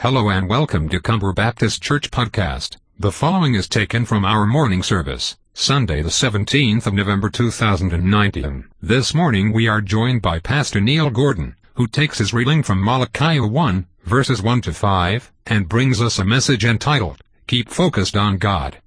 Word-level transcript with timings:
Hello 0.00 0.30
and 0.30 0.48
welcome 0.48 0.88
to 0.88 0.98
Comber 0.98 1.34
Baptist 1.34 1.82
Church 1.82 2.10
Podcast. 2.10 2.78
The 2.98 3.12
following 3.12 3.54
is 3.54 3.68
taken 3.68 4.06
from 4.06 4.24
our 4.24 4.46
morning 4.46 4.82
service, 4.82 5.36
Sunday 5.52 6.00
the 6.00 6.08
17th 6.08 6.86
of 6.86 6.94
November 6.94 7.28
2019. 7.28 8.64
This 8.80 9.12
morning 9.12 9.52
we 9.52 9.68
are 9.68 9.82
joined 9.82 10.22
by 10.22 10.38
Pastor 10.38 10.80
Neil 10.80 11.10
Gordon, 11.10 11.54
who 11.74 11.86
takes 11.86 12.16
his 12.16 12.32
reading 12.32 12.62
from 12.62 12.82
Malachi 12.82 13.40
1, 13.40 13.86
verses 14.04 14.40
1 14.40 14.62
to 14.62 14.72
5, 14.72 15.30
and 15.44 15.68
brings 15.68 16.00
us 16.00 16.18
a 16.18 16.24
message 16.24 16.64
entitled, 16.64 17.20
Keep 17.46 17.68
Focused 17.68 18.16
on 18.16 18.38
God. 18.38 18.78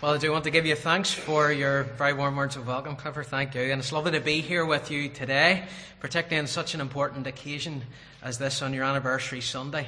Well, 0.00 0.14
I 0.14 0.18
do 0.18 0.30
want 0.30 0.44
to 0.44 0.50
give 0.50 0.66
you 0.66 0.76
thanks 0.76 1.12
for 1.12 1.50
your 1.50 1.82
very 1.98 2.12
warm 2.12 2.36
words 2.36 2.54
of 2.54 2.68
welcome, 2.68 2.94
Clifford. 2.94 3.26
Thank 3.26 3.56
you. 3.56 3.62
And 3.62 3.80
it's 3.80 3.90
lovely 3.90 4.12
to 4.12 4.20
be 4.20 4.40
here 4.40 4.64
with 4.64 4.88
you 4.88 5.08
today, 5.08 5.64
particularly 5.98 6.38
on 6.38 6.46
such 6.46 6.74
an 6.74 6.80
important 6.80 7.26
occasion 7.26 7.82
as 8.22 8.38
this 8.38 8.60
on 8.62 8.74
your 8.74 8.84
anniversary 8.84 9.40
Sunday. 9.40 9.86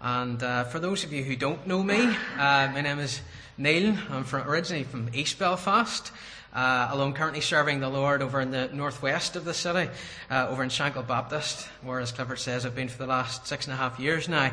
And 0.00 0.42
uh, 0.42 0.64
for 0.64 0.78
those 0.78 1.04
of 1.04 1.12
you 1.12 1.22
who 1.22 1.36
don't 1.36 1.66
know 1.66 1.82
me, 1.82 2.04
uh, 2.38 2.70
my 2.72 2.80
name 2.80 2.98
is 2.98 3.20
Neil. 3.58 3.96
I'm 4.10 4.24
from, 4.24 4.48
originally 4.48 4.84
from 4.84 5.10
East 5.12 5.38
Belfast. 5.38 6.10
Uh, 6.54 6.88
although 6.90 7.04
I'm 7.04 7.14
currently 7.14 7.40
serving 7.40 7.80
the 7.80 7.88
Lord 7.88 8.20
over 8.20 8.40
in 8.40 8.50
the 8.50 8.68
northwest 8.68 9.36
of 9.36 9.44
the 9.44 9.54
city, 9.54 9.90
uh, 10.30 10.48
over 10.48 10.62
in 10.62 10.68
Shankill 10.68 11.06
Baptist, 11.06 11.66
where, 11.82 12.00
as 12.00 12.12
Clifford 12.12 12.38
says, 12.38 12.66
I've 12.66 12.74
been 12.74 12.88
for 12.88 12.98
the 12.98 13.06
last 13.06 13.46
six 13.46 13.66
and 13.66 13.74
a 13.74 13.76
half 13.76 13.98
years 13.98 14.28
now. 14.28 14.52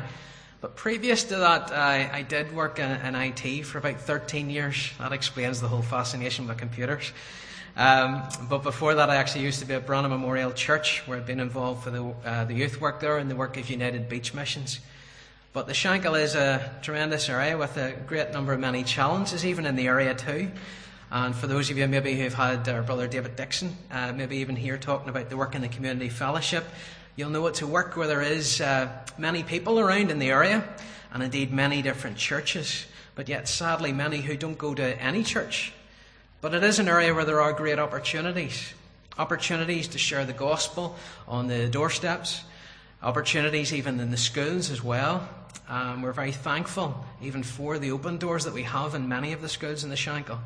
But 0.60 0.76
previous 0.76 1.24
to 1.24 1.36
that, 1.36 1.72
I, 1.72 2.10
I 2.12 2.22
did 2.22 2.54
work 2.54 2.78
in, 2.78 2.90
in, 2.90 3.14
IT 3.14 3.64
for 3.64 3.78
about 3.78 4.00
13 4.00 4.50
years. 4.50 4.90
That 4.98 5.12
explains 5.12 5.60
the 5.60 5.68
whole 5.68 5.82
fascination 5.82 6.46
with 6.46 6.58
computers. 6.58 7.12
Um, 7.76 8.22
but 8.48 8.62
before 8.62 8.94
that, 8.94 9.10
I 9.10 9.16
actually 9.16 9.44
used 9.44 9.60
to 9.60 9.66
be 9.66 9.74
at 9.74 9.86
Brandon 9.86 10.10
Memorial 10.10 10.52
Church, 10.52 11.02
where 11.06 11.18
I'd 11.18 11.26
been 11.26 11.40
involved 11.40 11.84
for 11.84 11.90
the, 11.90 12.14
uh, 12.24 12.44
the 12.44 12.54
youth 12.54 12.80
work 12.80 13.00
there 13.00 13.18
and 13.18 13.30
the 13.30 13.36
work 13.36 13.56
of 13.56 13.70
United 13.70 14.08
Beach 14.08 14.34
Missions. 14.34 14.80
But 15.52 15.66
the 15.66 15.72
Shankill 15.72 16.20
is 16.20 16.34
a 16.34 16.78
tremendous 16.82 17.28
area 17.28 17.56
with 17.56 17.76
a 17.76 17.92
great 18.06 18.32
number 18.32 18.52
of 18.52 18.60
many 18.60 18.84
challenges, 18.84 19.44
even 19.44 19.66
in 19.66 19.76
the 19.76 19.88
area 19.88 20.14
too. 20.14 20.50
And 21.10 21.34
for 21.34 21.46
those 21.46 21.70
of 21.70 21.78
you 21.78 21.88
maybe 21.88 22.14
who've 22.14 22.34
had 22.34 22.68
our 22.68 22.82
brother 22.82 23.08
David 23.08 23.34
Dixon, 23.34 23.76
uh, 23.90 24.12
maybe 24.12 24.36
even 24.36 24.56
here 24.56 24.78
talking 24.78 25.08
about 25.08 25.28
the 25.28 25.36
work 25.36 25.54
in 25.54 25.62
the 25.62 25.68
community 25.68 26.08
fellowship, 26.08 26.64
You'll 27.20 27.28
know 27.28 27.46
it's 27.48 27.60
a 27.60 27.66
work 27.66 27.98
where 27.98 28.06
there 28.06 28.22
is 28.22 28.62
uh, 28.62 28.88
many 29.18 29.42
people 29.42 29.78
around 29.78 30.10
in 30.10 30.18
the 30.18 30.30
area, 30.30 30.64
and 31.12 31.22
indeed 31.22 31.52
many 31.52 31.82
different 31.82 32.16
churches, 32.16 32.86
but 33.14 33.28
yet 33.28 33.46
sadly 33.46 33.92
many 33.92 34.22
who 34.22 34.36
don't 34.36 34.56
go 34.56 34.74
to 34.74 35.02
any 35.02 35.22
church. 35.22 35.72
But 36.40 36.54
it 36.54 36.64
is 36.64 36.78
an 36.78 36.88
area 36.88 37.12
where 37.12 37.26
there 37.26 37.42
are 37.42 37.52
great 37.52 37.78
opportunities. 37.78 38.72
Opportunities 39.18 39.88
to 39.88 39.98
share 39.98 40.24
the 40.24 40.32
gospel 40.32 40.96
on 41.28 41.48
the 41.48 41.68
doorsteps, 41.68 42.42
opportunities 43.02 43.74
even 43.74 44.00
in 44.00 44.10
the 44.10 44.16
schools 44.16 44.70
as 44.70 44.82
well. 44.82 45.28
Um, 45.68 46.00
we're 46.00 46.12
very 46.12 46.32
thankful 46.32 47.04
even 47.20 47.42
for 47.42 47.78
the 47.78 47.90
open 47.90 48.16
doors 48.16 48.44
that 48.44 48.54
we 48.54 48.62
have 48.62 48.94
in 48.94 49.06
many 49.06 49.34
of 49.34 49.42
the 49.42 49.50
schools 49.50 49.84
in 49.84 49.90
the 49.90 49.96
Shankill. 49.96 50.38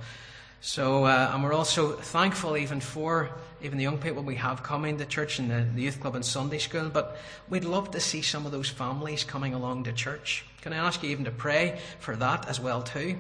So, 0.61 1.05
uh, 1.05 1.31
and 1.33 1.45
we're 1.45 1.53
also 1.53 1.92
thankful 1.92 2.56
even 2.56 2.81
for 2.81 3.31
even 3.62 3.79
the 3.79 3.84
young 3.84 3.98
people 3.98 4.25
we 4.25 4.34
have 4.34 4.64
coming 4.64 4.98
to 4.98 5.05
church 5.05 5.39
and 5.39 5.48
the, 5.48 5.64
the 5.75 5.83
youth 5.83 6.01
club 6.01 6.17
and 6.17 6.25
Sunday 6.25 6.58
school. 6.58 6.89
But 6.89 7.19
we'd 7.48 7.64
love 7.64 7.92
to 7.92 8.01
see 8.01 8.23
some 8.23 8.47
of 8.47 8.53
those 8.53 8.69
families 8.69 9.23
coming 9.23 9.55
along 9.55 9.84
to 9.84 9.92
church. 9.92 10.45
Can 10.62 10.73
I 10.73 10.79
ask 10.79 11.05
you 11.05 11.11
even 11.11 11.27
to 11.27 11.31
pray 11.31 11.79
for 12.01 12.17
that 12.17 12.48
as 12.48 12.58
well 12.58 12.83
too? 12.83 13.19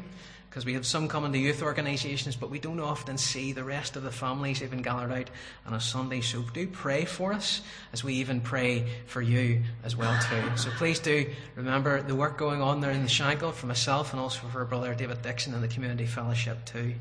Because 0.54 0.66
we 0.66 0.74
have 0.74 0.86
some 0.86 1.08
coming 1.08 1.32
to 1.32 1.38
youth 1.38 1.64
organisations, 1.64 2.36
but 2.36 2.48
we 2.48 2.60
don't 2.60 2.78
often 2.78 3.18
see 3.18 3.50
the 3.50 3.64
rest 3.64 3.96
of 3.96 4.04
the 4.04 4.12
families 4.12 4.62
even 4.62 4.82
gathered 4.82 5.10
out 5.10 5.28
on 5.66 5.74
a 5.74 5.80
Sunday. 5.80 6.20
So 6.20 6.42
do 6.42 6.68
pray 6.68 7.06
for 7.06 7.32
us 7.32 7.60
as 7.92 8.04
we 8.04 8.14
even 8.14 8.40
pray 8.40 8.86
for 9.06 9.20
you 9.20 9.64
as 9.82 9.96
well 9.96 10.16
too. 10.30 10.56
So 10.56 10.70
please 10.76 11.00
do 11.00 11.28
remember 11.56 12.02
the 12.02 12.14
work 12.14 12.38
going 12.38 12.62
on 12.62 12.80
there 12.80 12.92
in 12.92 13.02
the 13.02 13.08
Shankill 13.08 13.52
for 13.52 13.66
myself 13.66 14.12
and 14.12 14.20
also 14.20 14.46
for 14.46 14.64
brother 14.64 14.94
David 14.94 15.22
Dixon 15.22 15.54
and 15.54 15.62
the 15.64 15.66
community 15.66 16.06
fellowship 16.06 16.64
too. 16.64 16.94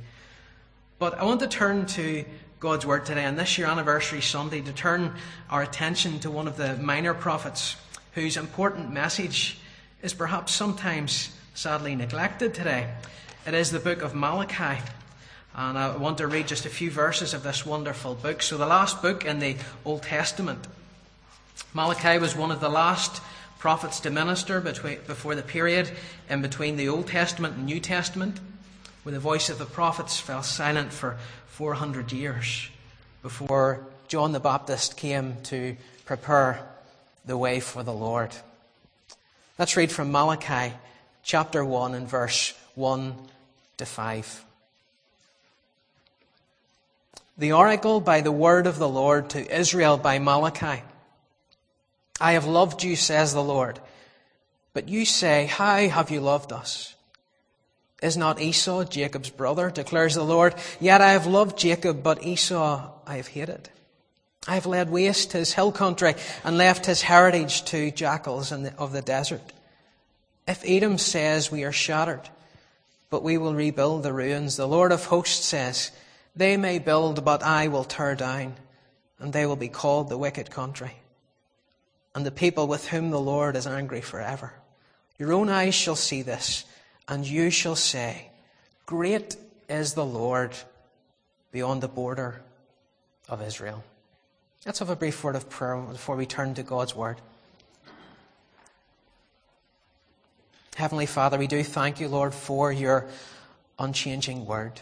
But 0.98 1.20
I 1.20 1.24
want 1.24 1.40
to 1.42 1.48
turn 1.48 1.86
to 1.86 2.26
God's 2.60 2.88
Word 2.88 3.06
today, 3.06 3.26
on 3.26 3.36
this 3.36 3.60
year 3.60 3.68
anniversary 3.68 4.22
Sunday, 4.22 4.62
to 4.62 4.74
turn 4.74 5.14
our 5.52 5.62
attention 5.62 6.20
to 6.22 6.32
one 6.32 6.48
of 6.48 6.58
the 6.58 6.76
minor 6.78 7.14
prophets 7.14 7.76
whose 8.14 8.36
important 8.36 8.92
message 8.92 9.60
is 10.02 10.12
perhaps 10.12 10.54
sometimes 10.54 11.30
sadly 11.54 11.96
neglected 11.96 12.56
today. 12.56 12.90
It 13.46 13.54
is 13.54 13.72
the 13.72 13.80
book 13.80 14.02
of 14.02 14.16
Malachi. 14.16 14.82
And 15.54 15.78
I 15.78 15.98
want 15.98 16.18
to 16.20 16.28
read 16.28 16.48
just 16.48 16.66
a 16.66 16.70
few 16.70 16.90
verses 16.90 17.34
of 17.34 17.44
this 17.44 17.66
wonderful 17.66 18.16
book. 18.16 18.42
So, 18.42 18.58
the 18.58 18.66
last 18.66 19.02
book 19.02 19.26
in 19.26 19.40
the 19.40 19.58
Old 19.84 20.04
Testament. 20.04 20.66
Malachi 21.74 22.18
was 22.20 22.38
one 22.38 22.52
of 22.52 22.62
the 22.62 22.70
last 22.70 23.22
prophets 23.60 24.00
to 24.02 24.10
minister 24.10 24.62
between, 24.62 25.00
before 25.08 25.36
the 25.36 25.42
period 25.42 25.92
in 26.30 26.42
between 26.42 26.78
the 26.78 26.88
Old 26.88 27.08
Testament 27.08 27.58
and 27.58 27.66
New 27.66 27.82
Testament 27.82 28.40
when 29.04 29.14
the 29.14 29.20
voice 29.20 29.50
of 29.50 29.58
the 29.58 29.66
prophets 29.66 30.18
fell 30.18 30.42
silent 30.42 30.94
for 30.94 31.18
400 31.48 32.14
years 32.14 32.70
before 33.22 33.86
John 34.08 34.32
the 34.32 34.40
Baptist 34.40 34.96
came 34.96 35.36
to 35.44 35.76
prepare 36.06 36.66
the 37.26 37.38
way 37.38 37.60
for 37.60 37.84
the 37.84 37.94
Lord. 37.94 38.32
Let's 39.60 39.76
read 39.76 39.92
from 39.92 40.14
Malachi 40.14 40.74
chapter 41.24 41.66
1 41.66 41.94
and 41.94 42.08
verse 42.08 42.54
1 42.76 43.16
to 43.84 43.90
5. 43.90 44.46
The 47.38 47.52
oracle 47.52 48.00
by 48.00 48.22
the 48.22 48.32
word 48.32 48.66
of 48.66 48.78
the 48.78 48.88
Lord 48.88 49.32
to 49.32 49.60
Israel 49.60 49.98
by 49.98 50.20
Malachi. 50.20 50.84
I 52.22 52.34
have 52.34 52.46
loved 52.46 52.84
you, 52.84 52.96
says 52.96 53.34
the 53.34 53.44
Lord. 53.44 53.80
But 54.74 54.88
you 54.88 55.04
say, 55.04 55.48
How 55.48 55.88
have 55.90 56.12
you 56.12 56.22
loved 56.22 56.54
us? 56.54 56.96
Is 58.02 58.16
not 58.16 58.40
Esau 58.40 58.86
Jacob's 58.86 59.30
brother, 59.30 59.70
declares 59.70 60.16
the 60.16 60.24
Lord? 60.24 60.56
Yet 60.80 61.02
I 61.02 61.12
have 61.12 61.26
loved 61.26 61.58
Jacob, 61.58 62.04
but 62.04 62.24
Esau 62.24 62.90
I 63.06 63.18
have 63.18 63.28
hated. 63.28 63.70
I 64.48 64.56
have 64.56 64.66
laid 64.66 64.90
waste 64.90 65.34
his 65.34 65.54
hill 65.54 65.72
country 65.72 66.16
and 66.44 66.58
left 66.58 66.86
his 66.86 67.02
heritage 67.02 67.66
to 67.66 67.92
jackals 67.92 68.52
of 68.52 68.92
the 68.94 69.02
desert. 69.02 69.54
If 70.48 70.64
Edom 70.66 70.98
says 70.98 71.52
we 71.52 71.64
are 71.64 71.72
shattered, 71.72 72.30
but 73.14 73.22
we 73.22 73.38
will 73.38 73.54
rebuild 73.54 74.02
the 74.02 74.12
ruins, 74.12 74.56
the 74.56 74.68
Lord 74.68 74.92
of 74.92 75.06
hosts 75.06 75.46
says, 75.46 75.92
they 76.36 76.58
may 76.58 76.80
build, 76.80 77.24
but 77.24 77.44
I 77.44 77.68
will 77.68 77.84
tear 77.84 78.16
down, 78.16 78.56
and 79.20 79.32
they 79.32 79.46
will 79.46 79.56
be 79.56 79.68
called 79.68 80.10
the 80.10 80.18
wicked 80.18 80.50
country, 80.50 80.94
and 82.16 82.26
the 82.26 82.32
people 82.32 82.66
with 82.66 82.88
whom 82.88 83.12
the 83.12 83.20
Lord 83.20 83.56
is 83.56 83.68
angry 83.68 84.02
forever. 84.02 84.54
Your 85.20 85.32
own 85.32 85.48
eyes 85.48 85.76
shall 85.76 85.96
see 85.96 86.24
this 86.24 86.66
and 87.08 87.24
you 87.24 87.52
shall 87.52 87.76
say, 87.76 88.32
Great 88.88 89.36
is 89.70 89.94
the 89.94 90.04
Lord 90.04 90.58
beyond 91.52 91.84
the 91.84 91.88
border 91.88 92.42
of 93.30 93.44
Israel. 93.44 93.84
Let's 94.66 94.80
have 94.80 94.90
a 94.90 94.96
brief 94.96 95.24
word 95.24 95.36
of 95.36 95.52
prayer 95.52 95.78
before 95.78 96.16
we 96.16 96.26
turn 96.26 96.56
to 96.56 96.64
God's 96.64 96.96
word. 96.96 97.18
Heavenly 100.76 101.06
Father, 101.06 101.38
we 101.38 101.48
do 101.48 101.64
thank 101.64 102.00
you, 102.00 102.08
Lord, 102.08 102.34
for 102.34 102.72
your 102.72 103.08
unchanging 103.78 104.46
word. 104.46 104.80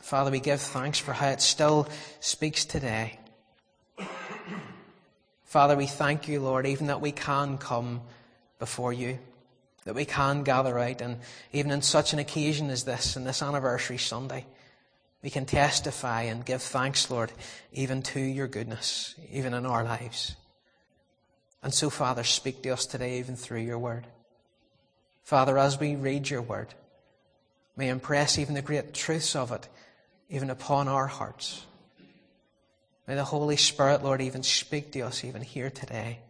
Father, 0.00 0.30
we 0.30 0.40
give 0.40 0.60
thanks 0.60 0.98
for 0.98 1.12
how 1.12 1.28
it 1.28 1.40
still 1.40 1.88
speaks 2.20 2.64
today. 2.64 3.18
Father, 5.44 5.76
we 5.76 5.86
thank 5.86 6.28
you, 6.28 6.40
Lord, 6.40 6.66
even 6.66 6.88
that 6.88 7.00
we 7.00 7.12
can 7.12 7.58
come 7.58 8.02
before 8.58 8.92
you 8.92 9.18
that 9.84 9.94
we 9.94 10.04
can 10.04 10.42
gather 10.42 10.78
out. 10.78 11.00
And 11.00 11.18
even 11.52 11.70
in 11.70 11.82
such 11.82 12.12
an 12.12 12.18
occasion 12.18 12.70
as 12.70 12.84
this, 12.84 13.16
in 13.16 13.24
this 13.24 13.42
anniversary 13.42 13.98
Sunday, 13.98 14.46
we 15.22 15.30
can 15.30 15.46
testify 15.46 16.22
and 16.22 16.44
give 16.44 16.62
thanks, 16.62 17.10
Lord, 17.10 17.32
even 17.72 18.02
to 18.02 18.20
your 18.20 18.46
goodness, 18.46 19.14
even 19.32 19.54
in 19.54 19.66
our 19.66 19.84
lives. 19.84 20.36
And 21.62 21.74
so, 21.74 21.90
Father, 21.90 22.24
speak 22.24 22.62
to 22.62 22.70
us 22.70 22.86
today, 22.86 23.18
even 23.18 23.36
through 23.36 23.60
your 23.60 23.78
word. 23.78 24.06
Father, 25.24 25.58
as 25.58 25.78
we 25.78 25.94
read 25.94 26.28
your 26.28 26.42
word, 26.42 26.74
may 27.76 27.88
impress 27.88 28.38
even 28.38 28.54
the 28.54 28.62
great 28.62 28.94
truths 28.94 29.36
of 29.36 29.52
it, 29.52 29.68
even 30.28 30.50
upon 30.50 30.88
our 30.88 31.06
hearts. 31.06 31.64
May 33.06 33.14
the 33.14 33.24
Holy 33.24 33.56
Spirit, 33.56 34.02
Lord, 34.02 34.20
even 34.20 34.42
speak 34.42 34.92
to 34.92 35.00
us, 35.00 35.24
even 35.24 35.42
here 35.42 35.70
today. 35.70 36.20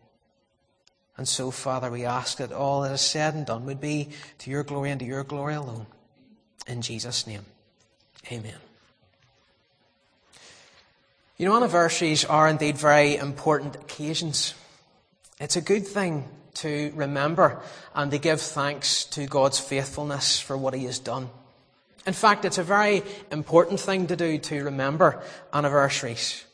And 1.17 1.29
so, 1.29 1.51
Father, 1.51 1.91
we 1.91 2.07
ask 2.07 2.39
that 2.39 2.53
all 2.53 2.83
that 2.83 2.93
is 2.93 3.03
said 3.03 3.35
and 3.35 3.45
done 3.45 3.67
would 3.67 3.81
be 3.81 4.09
to 4.39 4.51
your 4.51 4.65
glory 4.65 4.91
and 4.91 4.99
to 5.01 5.07
your 5.07 5.23
glory 5.23 5.55
alone. 5.55 5.87
In 6.67 6.83
Jesus' 6.83 7.27
name, 7.27 7.45
amen. 8.33 8.57
You 11.37 11.47
know, 11.47 11.57
anniversaries 11.57 12.25
are 12.25 12.49
indeed 12.49 12.79
very 12.79 13.17
important 13.17 13.77
occasions. 13.77 14.55
It's 15.41 15.57
a 15.57 15.63
good 15.63 15.87
thing 15.87 16.29
to 16.57 16.93
remember 16.95 17.63
and 17.95 18.11
to 18.11 18.19
give 18.19 18.43
thanks 18.43 19.05
to 19.07 19.27
God's 19.27 19.59
faithfulness 19.59 20.39
for 20.39 20.55
what 20.55 20.75
He 20.75 20.85
has 20.85 20.99
done. 20.99 21.31
In 22.07 22.13
fact, 22.13 22.45
it's 22.45 22.59
a 22.59 22.63
very 22.63 23.03
important 23.33 23.81
thing 23.81 24.07
to 24.09 24.17
do 24.17 24.37
to 24.37 24.65
remember 24.65 25.23
anniversaries. 25.53 26.45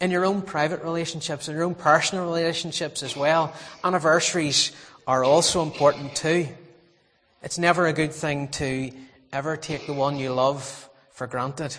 In 0.00 0.12
your 0.12 0.24
own 0.24 0.42
private 0.42 0.84
relationships, 0.84 1.48
in 1.48 1.56
your 1.56 1.64
own 1.64 1.74
personal 1.74 2.24
relationships 2.24 3.02
as 3.02 3.16
well, 3.16 3.52
anniversaries 3.82 4.70
are 5.08 5.24
also 5.24 5.62
important 5.62 6.14
too. 6.14 6.46
It's 7.42 7.58
never 7.58 7.86
a 7.86 7.92
good 7.92 8.12
thing 8.12 8.48
to 8.48 8.92
ever 9.32 9.56
take 9.56 9.86
the 9.86 9.92
one 9.92 10.18
you 10.18 10.32
love 10.32 10.88
for 11.10 11.26
granted. 11.26 11.76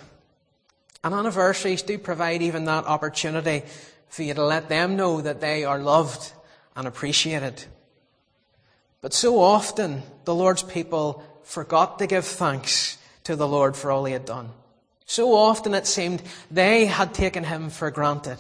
And 1.01 1.13
anniversaries 1.13 1.81
do 1.81 1.97
provide 1.97 2.41
even 2.41 2.65
that 2.65 2.85
opportunity 2.85 3.63
for 4.09 4.23
you 4.23 4.33
to 4.33 4.43
let 4.43 4.67
them 4.67 4.97
know 4.97 5.21
that 5.21 5.39
they 5.39 5.63
are 5.63 5.79
loved 5.79 6.33
and 6.75 6.87
appreciated. 6.87 7.65
But 9.01 9.13
so 9.13 9.39
often, 9.39 10.03
the 10.25 10.35
Lord's 10.35 10.63
people 10.63 11.23
forgot 11.43 11.99
to 11.99 12.07
give 12.07 12.25
thanks 12.25 12.97
to 13.23 13.35
the 13.35 13.47
Lord 13.47 13.75
for 13.75 13.91
all 13.91 14.05
he 14.05 14.13
had 14.13 14.25
done. 14.25 14.51
So 15.05 15.35
often 15.35 15.73
it 15.73 15.87
seemed 15.87 16.21
they 16.49 16.85
had 16.85 17.13
taken 17.13 17.43
him 17.43 17.69
for 17.69 17.91
granted. 17.91 18.37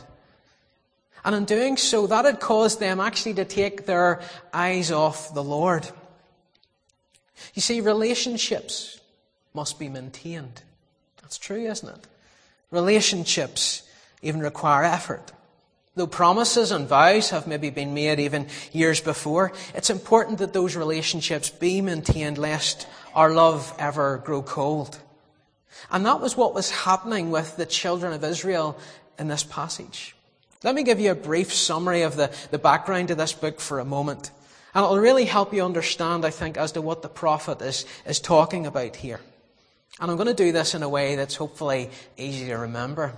And 1.25 1.35
in 1.35 1.45
doing 1.45 1.77
so, 1.77 2.07
that 2.07 2.25
had 2.25 2.39
caused 2.39 2.79
them 2.79 2.99
actually 2.99 3.33
to 3.35 3.45
take 3.45 3.85
their 3.85 4.21
eyes 4.53 4.91
off 4.91 5.33
the 5.33 5.43
Lord. 5.43 5.87
You 7.53 7.61
see, 7.61 7.81
relationships 7.81 8.99
must 9.53 9.79
be 9.79 9.89
maintained. 9.89 10.61
That's 11.21 11.37
true, 11.37 11.63
isn't 11.65 11.89
it? 11.89 12.07
Relationships 12.71 13.83
even 14.21 14.41
require 14.41 14.83
effort. 14.83 15.31
Though 15.95 16.07
promises 16.07 16.71
and 16.71 16.87
vows 16.87 17.31
have 17.31 17.47
maybe 17.47 17.69
been 17.69 17.93
made 17.93 18.19
even 18.19 18.47
years 18.71 19.01
before, 19.01 19.51
it's 19.75 19.89
important 19.89 20.39
that 20.39 20.53
those 20.53 20.75
relationships 20.77 21.49
be 21.49 21.81
maintained 21.81 22.37
lest 22.37 22.87
our 23.13 23.31
love 23.33 23.73
ever 23.77 24.17
grow 24.17 24.41
cold. 24.41 24.99
And 25.89 26.05
that 26.05 26.21
was 26.21 26.37
what 26.37 26.53
was 26.53 26.71
happening 26.71 27.29
with 27.29 27.57
the 27.57 27.65
children 27.65 28.13
of 28.13 28.23
Israel 28.23 28.77
in 29.19 29.27
this 29.27 29.43
passage. 29.43 30.15
Let 30.63 30.75
me 30.75 30.83
give 30.83 30.99
you 30.99 31.11
a 31.11 31.15
brief 31.15 31.53
summary 31.53 32.03
of 32.03 32.15
the, 32.15 32.31
the 32.51 32.59
background 32.59 33.09
to 33.09 33.15
this 33.15 33.33
book 33.33 33.59
for 33.59 33.79
a 33.79 33.85
moment. 33.85 34.31
And 34.73 34.85
it'll 34.85 34.99
really 34.99 35.25
help 35.25 35.53
you 35.53 35.65
understand, 35.65 36.23
I 36.23 36.29
think, 36.29 36.55
as 36.55 36.71
to 36.73 36.81
what 36.81 37.01
the 37.01 37.09
prophet 37.09 37.61
is, 37.61 37.85
is 38.05 38.21
talking 38.21 38.65
about 38.65 38.95
here. 38.95 39.19
And 39.99 40.09
I'm 40.09 40.17
going 40.17 40.27
to 40.27 40.33
do 40.33 40.53
this 40.53 40.73
in 40.73 40.83
a 40.83 40.89
way 40.89 41.15
that's 41.15 41.35
hopefully 41.35 41.89
easy 42.15 42.47
to 42.47 42.55
remember. 42.55 43.13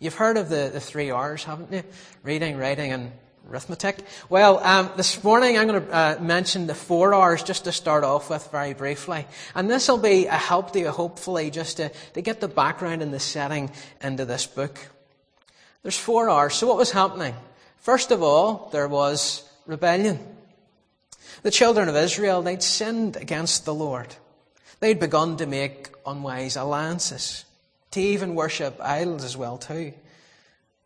You've 0.00 0.14
heard 0.14 0.36
of 0.36 0.48
the, 0.48 0.70
the 0.72 0.78
three 0.78 1.10
R's, 1.10 1.42
haven't 1.42 1.72
you? 1.72 1.82
Reading, 2.22 2.56
writing, 2.56 2.92
and 2.92 3.10
arithmetic. 3.50 3.98
Well, 4.28 4.58
um, 4.58 4.90
this 4.96 5.24
morning 5.24 5.58
I'm 5.58 5.66
going 5.66 5.84
to 5.84 5.92
uh, 5.92 6.18
mention 6.20 6.68
the 6.68 6.74
four 6.74 7.14
R's 7.14 7.42
just 7.42 7.64
to 7.64 7.72
start 7.72 8.04
off 8.04 8.30
with 8.30 8.48
very 8.52 8.74
briefly. 8.74 9.26
And 9.56 9.68
this 9.68 9.88
will 9.88 9.98
be 9.98 10.26
a 10.26 10.36
help 10.36 10.72
to 10.74 10.78
you, 10.78 10.90
hopefully, 10.90 11.50
just 11.50 11.78
to, 11.78 11.90
to 12.14 12.22
get 12.22 12.40
the 12.40 12.46
background 12.46 13.02
and 13.02 13.12
the 13.12 13.18
setting 13.18 13.72
into 14.00 14.24
this 14.24 14.46
book. 14.46 14.78
There's 15.82 15.98
four 15.98 16.28
R's. 16.28 16.54
So 16.54 16.68
what 16.68 16.76
was 16.76 16.92
happening? 16.92 17.34
First 17.78 18.12
of 18.12 18.22
all, 18.22 18.68
there 18.70 18.86
was 18.86 19.42
rebellion. 19.66 20.20
The 21.42 21.50
children 21.50 21.88
of 21.88 21.96
Israel, 21.96 22.40
they'd 22.40 22.62
sinned 22.62 23.16
against 23.16 23.64
the 23.64 23.74
Lord. 23.74 24.14
They'd 24.78 25.00
begun 25.00 25.38
to 25.38 25.46
make 25.46 25.88
unwise 26.06 26.54
alliances 26.54 27.44
to 27.92 28.00
even 28.00 28.34
worship 28.34 28.78
idols 28.80 29.24
as 29.24 29.36
well 29.36 29.58
too. 29.58 29.92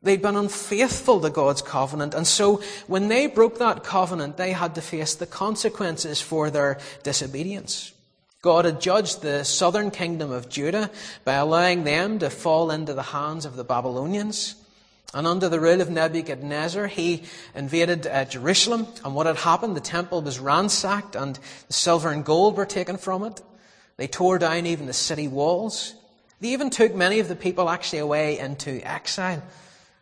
They'd 0.03 0.23
been 0.23 0.37
unfaithful 0.37 1.21
to 1.21 1.31
God's 1.31 1.63
covenant, 1.63 2.15
and 2.15 2.27
so 2.27 2.61
when 2.89 3.09
they 3.09 3.29
broke 3.29 3.59
that 3.59 3.85
covenant, 3.85 4.37
they 4.37 4.53
had 4.53 4.75
to 4.75 4.81
face 4.81 5.15
the 5.15 5.27
consequences 5.27 6.21
for 6.21 6.51
their 6.51 6.79
disobedience. 7.05 7.93
God 8.43 8.65
had 8.65 8.81
judged 8.81 9.23
the 9.23 9.45
southern 9.45 9.93
kingdom 9.93 10.33
of 10.33 10.49
Judah 10.49 10.91
by 11.25 11.35
allowing 11.35 11.85
them 11.85 12.19
to 12.19 12.29
fall 12.29 12.73
into 12.73 12.93
the 12.93 13.03
hands 13.03 13.45
of 13.45 13.55
the 13.55 13.63
Babylonians. 13.63 14.57
And 15.15 15.29
under 15.29 15.49
the 15.49 15.61
rule 15.61 15.81
of 15.81 15.91
Nebuchadnezzar, 15.91 16.89
he 16.89 17.23
invaded 17.55 18.07
uh, 18.07 18.25
Jerusalem. 18.25 18.89
And 19.05 19.15
what 19.15 19.27
had 19.27 19.37
happened? 19.37 19.77
The 19.77 19.81
temple 19.81 20.23
was 20.23 20.41
ransacked 20.41 21.15
and 21.15 21.39
the 21.69 21.73
silver 21.73 22.09
and 22.09 22.25
gold 22.25 22.57
were 22.57 22.67
taken 22.67 22.97
from 22.97 23.23
it. 23.23 23.41
They 23.97 24.09
tore 24.09 24.39
down 24.39 24.67
even 24.67 24.87
the 24.87 24.93
city 24.93 25.29
walls. 25.29 25.95
They 26.43 26.49
even 26.49 26.71
took 26.71 26.93
many 26.93 27.21
of 27.21 27.29
the 27.29 27.37
people 27.37 27.71
actually 27.71 28.01
away 28.01 28.41
into 28.41 28.81
exile. 28.85 29.45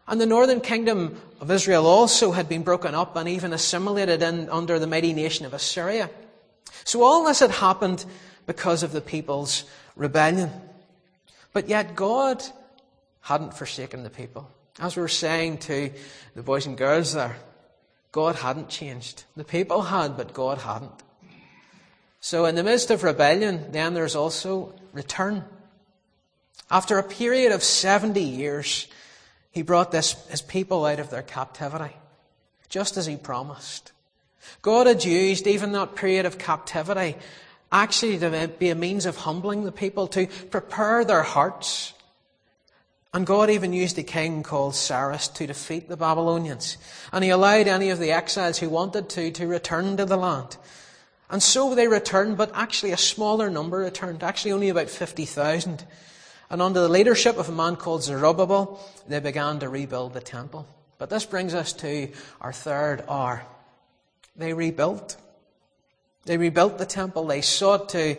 And 0.09 0.19
the 0.19 0.25
northern 0.25 0.63
kingdom 0.63 1.21
of 1.39 1.51
Israel 1.51 1.87
also 1.87 2.33
had 2.33 2.49
been 2.49 2.63
broken 2.63 2.95
up 2.95 3.15
and 3.15 3.29
even 3.29 3.53
assimilated 3.53 4.23
in 4.23 4.49
under 4.49 4.79
the 4.79 4.87
mighty 4.87 5.13
nation 5.13 5.45
of 5.45 5.53
Assyria. 5.53 6.09
So 6.85 7.03
all 7.03 7.25
this 7.27 7.41
had 7.41 7.51
happened 7.51 8.07
because 8.47 8.83
of 8.83 8.93
the 8.93 9.03
people's 9.03 9.65
rebellion. 9.97 10.51
But 11.53 11.69
yet 11.69 11.95
God 11.95 12.43
hadn't 13.21 13.53
forsaken 13.53 14.03
the 14.03 14.09
people. 14.09 14.51
As 14.79 14.97
we 14.97 15.03
were 15.03 15.09
saying 15.09 15.59
to 15.59 15.91
the 16.35 16.43
boys 16.43 16.65
and 16.65 16.79
girls 16.79 17.13
there, 17.13 17.37
God 18.13 18.37
hadn't 18.37 18.71
changed. 18.71 19.25
The 19.37 19.45
people 19.45 19.83
had, 19.83 20.17
but 20.17 20.33
God 20.33 20.57
hadn't. 20.57 21.03
So 22.21 22.47
in 22.47 22.55
the 22.55 22.65
midst 22.65 22.91
of 22.91 23.05
rebellion, 23.05 23.73
then 23.73 23.93
there's 23.93 24.17
also 24.17 24.75
return. 24.95 25.45
After 26.71 26.99
a 26.99 27.03
period 27.03 27.53
of 27.53 27.65
70 27.65 28.21
years, 28.21 28.87
he 29.51 29.63
brought 29.63 29.91
this, 29.91 30.13
his 30.29 30.43
people 30.43 30.85
out 30.85 31.01
of 31.01 31.11
their 31.11 31.23
captivity, 31.23 31.97
just 32.69 32.97
as 32.97 33.07
he 33.07 33.17
promised. 33.17 33.93
God 34.63 34.87
had 34.87 35.05
used 35.05 35.47
even 35.47 35.73
that 35.73 35.97
period 35.97 36.27
of 36.27 36.39
captivity 36.39 37.17
actually 37.73 38.19
to 38.19 38.51
be 38.59 38.71
a 38.71 38.75
means 38.75 39.07
of 39.07 39.17
humbling 39.17 39.65
the 39.65 39.73
people, 39.73 40.07
to 40.09 40.27
prepare 40.51 41.05
their 41.05 41.23
hearts. 41.23 41.93
And 43.13 43.27
God 43.27 43.51
even 43.51 43.73
used 43.73 43.99
a 43.99 44.03
king 44.03 44.43
called 44.43 44.75
Cyrus 44.75 45.29
to 45.29 45.47
defeat 45.47 45.89
the 45.89 45.97
Babylonians. 45.97 46.79
And 47.13 47.25
he 47.25 47.31
allowed 47.31 47.67
any 47.67 47.91
of 47.91 47.99
the 47.99 48.13
exiles 48.13 48.59
who 48.59 48.69
wanted 48.69 49.09
to 49.11 49.31
to 49.33 49.47
return 49.47 49.97
to 49.97 50.05
the 50.05 50.17
land. 50.17 50.57
And 51.29 51.43
so 51.43 51.75
they 51.75 51.89
returned, 51.89 52.37
but 52.37 52.51
actually 52.55 52.93
a 52.93 52.97
smaller 52.97 53.51
number 53.51 53.79
returned, 53.79 54.23
actually 54.23 54.53
only 54.53 54.69
about 54.69 54.91
50,000. 54.91 55.85
And 56.51 56.61
under 56.61 56.81
the 56.81 56.89
leadership 56.89 57.39
of 57.39 57.49
a 57.49 57.53
man 57.53 57.77
called 57.77 58.03
Zerubbabel, 58.03 58.85
they 59.09 59.21
began 59.21 59.61
to 59.61 59.69
rebuild 59.69 60.13
the 60.13 60.21
temple. 60.21 60.67
But 60.99 61.09
this 61.09 61.25
brings 61.25 61.55
us 61.55 61.73
to 61.75 62.11
our 62.41 62.53
third 62.53 63.05
R. 63.09 63.47
They 64.37 64.53
rebuilt. 64.53 65.17
They 66.25 66.37
rebuilt 66.37 66.79
the 66.79 66.87
temple. 66.87 67.27
They 67.27 67.41
sought 67.41 67.91
to 67.91 68.17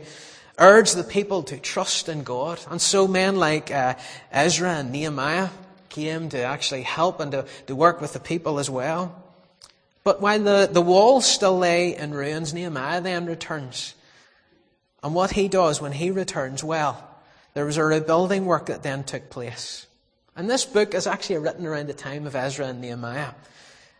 urge 0.57 0.94
the 0.94 1.04
people 1.04 1.44
to 1.44 1.57
trust 1.57 2.07
in 2.07 2.24
God. 2.24 2.60
And 2.69 2.81
so 2.81 3.07
men 3.07 3.36
like 3.36 3.69
uh, 3.69 3.95
Ezra 4.31 4.75
and 4.75 4.92
Nehemiah 4.92 5.50
came 5.89 6.30
to 6.30 6.42
actually 6.42 6.84
help 6.84 7.19
and 7.19 7.31
to, 7.34 7.45
to 7.68 7.75
work 7.75 8.00
with 8.00 8.13
the 8.13 8.19
people 8.19 8.60
as 8.60 8.69
well. 8.69 9.22
But 10.04 10.22
while 10.22 10.39
the, 10.39 10.69
the 10.72 10.81
walls 10.81 11.25
still 11.25 11.57
lay 11.57 11.95
in 11.95 12.13
ruins, 12.13 12.53
Nehemiah 12.53 13.01
then 13.01 13.25
returns. 13.25 13.94
And 15.03 15.13
what 15.13 15.32
he 15.32 15.48
does 15.48 15.82
when 15.82 15.91
he 15.91 16.12
returns, 16.12 16.63
well, 16.63 17.11
there 17.53 17.65
was 17.65 17.77
a 17.77 17.84
rebuilding 17.84 18.46
work 18.46 18.67
that 18.67 18.84
then 18.84 19.03
took 19.03 19.29
place. 19.29 19.88
And 20.36 20.50
this 20.50 20.65
book 20.65 20.93
is 20.93 21.08
actually 21.08 21.38
written 21.38 21.65
around 21.65 21.88
the 21.88 21.93
time 21.93 22.25
of 22.25 22.36
Ezra 22.36 22.67
and 22.67 22.81
Nehemiah. 22.81 23.31